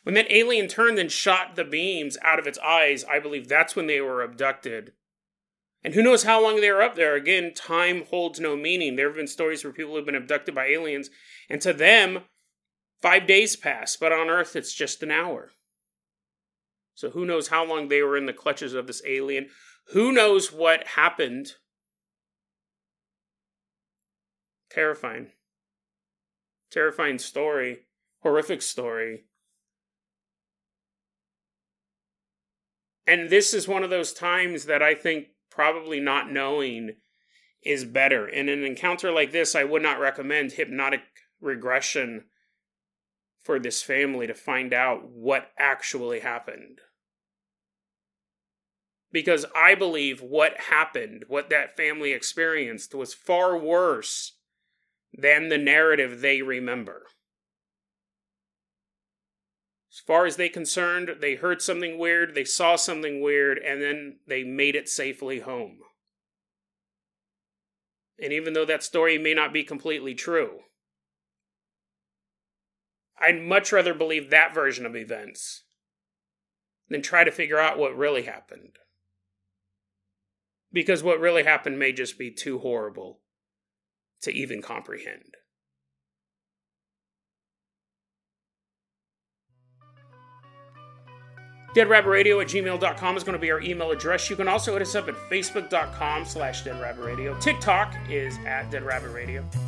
When 0.03 0.15
that 0.15 0.31
alien 0.31 0.69
turned 0.69 0.99
and 0.99 1.11
shot 1.11 1.57
the 1.57 1.65
beams 1.65 2.19
out 2.23 2.39
of 2.39 2.47
its 2.47 2.59
eyes, 2.59 3.05
I 3.05 3.21
believe 3.21 3.49
that's 3.49 3.75
when 3.75 3.87
they 3.87 4.01
were 4.03 4.23
abducted. 4.23 4.93
And 5.83 5.95
who 5.95 6.03
knows 6.03 6.25
how 6.25 6.43
long 6.43 6.61
they 6.61 6.71
were 6.71 6.83
up 6.83 6.95
there? 6.95 7.15
Again, 7.15 7.55
time 7.55 8.05
holds 8.05 8.39
no 8.39 8.57
meaning. 8.57 8.97
There 8.97 9.09
have 9.09 9.17
been 9.17 9.27
stories 9.27 9.65
where 9.65 9.73
people 9.73 9.97
have 9.97 10.05
been 10.05 10.15
abducted 10.15 10.55
by 10.55 10.67
aliens, 10.67 11.09
and 11.49 11.61
to 11.63 11.73
them, 11.73 12.25
five 13.03 13.27
days 13.27 13.57
pass, 13.57 13.97
but 13.97 14.13
on 14.13 14.31
Earth, 14.31 14.57
it's 14.57 14.75
just 14.75 15.03
an 15.03 15.11
hour. 15.11 15.51
So 16.95 17.11
who 17.11 17.25
knows 17.25 17.49
how 17.49 17.65
long 17.65 17.89
they 17.89 18.03
were 18.03 18.17
in 18.17 18.27
the 18.27 18.33
clutches 18.33 18.75
of 18.75 18.87
this 18.87 19.03
alien? 19.07 19.49
Who 19.93 20.13
knows 20.13 20.53
what 20.53 20.87
happened? 20.89 21.53
Terrifying. 24.71 25.29
Terrifying 26.71 27.19
story. 27.19 27.87
Horrific 28.23 28.63
story. 28.63 29.25
and 33.09 33.31
this 33.31 33.55
is 33.55 33.67
one 33.67 33.83
of 33.83 33.91
those 33.91 34.13
times 34.13 34.67
that 34.67 34.83
I 34.83 34.95
think 34.95 35.29
probably 35.51 35.99
not 35.99 36.31
knowing 36.31 36.97
is 37.65 37.87
better. 37.87 38.29
In 38.29 38.51
an 38.51 38.63
encounter 38.63 39.11
like 39.11 39.33
this, 39.33 39.57
I 39.57 39.65
would 39.65 39.83
not 39.83 39.99
recommend 39.99 40.53
hypnotic 40.53 41.01
regression 41.41 42.25
for 43.43 43.59
this 43.59 43.83
family 43.83 44.27
to 44.27 44.35
find 44.35 44.73
out 44.75 45.09
what 45.09 45.51
actually 45.59 46.21
happened. 46.21 46.81
because 49.11 49.47
I 49.55 49.75
believe 49.75 50.21
what 50.21 50.59
happened, 50.61 51.25
what 51.29 51.51
that 51.51 51.77
family 51.77 52.13
experienced, 52.13 52.95
was 52.95 53.15
far 53.15 53.57
worse 53.57 54.35
than 55.17 55.49
the 55.49 55.59
narrative 55.59 56.21
they 56.21 56.43
remember. 56.43 57.07
As 59.91 60.01
far 60.01 60.27
as 60.27 60.37
they 60.37 60.49
concerned, 60.49 61.17
they 61.21 61.35
heard 61.35 61.63
something 61.63 61.99
weird, 61.99 62.35
they 62.35 62.45
saw 62.45 62.77
something 62.77 63.21
weird, 63.21 63.59
and 63.59 63.83
then 63.83 64.19
they 64.27 64.45
made 64.45 64.77
it 64.77 64.89
safely 64.89 65.41
home. 65.41 65.79
And 68.23 68.33
even 68.33 68.53
though 68.53 68.65
that 68.67 68.83
story 68.83 69.17
may 69.17 69.33
not 69.33 69.53
be 69.53 69.65
completely 69.65 70.15
true, 70.15 70.61
I'd 73.21 73.43
much 73.43 73.73
rather 73.73 73.95
believe 73.95 74.31
that 74.31 74.55
version 74.55 74.87
of 74.87 74.97
events 74.97 75.65
than 76.89 77.03
try 77.03 77.25
to 77.25 77.31
figure 77.31 77.59
out 77.59 77.79
what 77.79 77.97
really 77.97 78.23
happened. 78.23 78.77
Because 80.73 81.03
what 81.03 81.21
really 81.21 81.45
happened 81.45 81.79
may 81.79 81.93
just 81.93 82.19
be 82.19 82.31
too 82.31 82.59
horrible 82.59 83.21
to 84.23 84.31
even 84.33 84.63
comprehend. 84.63 85.37
deadrabbitradio 91.79 92.43
at 92.43 92.49
gmail.com 92.49 93.17
is 93.17 93.23
going 93.23 93.35
to 93.35 93.39
be 93.39 93.51
our 93.51 93.61
email 93.61 93.91
address. 93.91 94.29
You 94.29 94.37
can 94.37 94.49
also 94.49 94.73
hit 94.73 94.83
us 94.83 94.95
up 94.95 95.09
at 95.09 95.15
facebook.com 95.31 96.25
slash 96.25 96.65
deadrabbitradio. 96.65 97.41
TikTok 97.41 97.95
is 98.09 98.37
at 98.47 98.71
deadrabbitradio. 98.71 99.68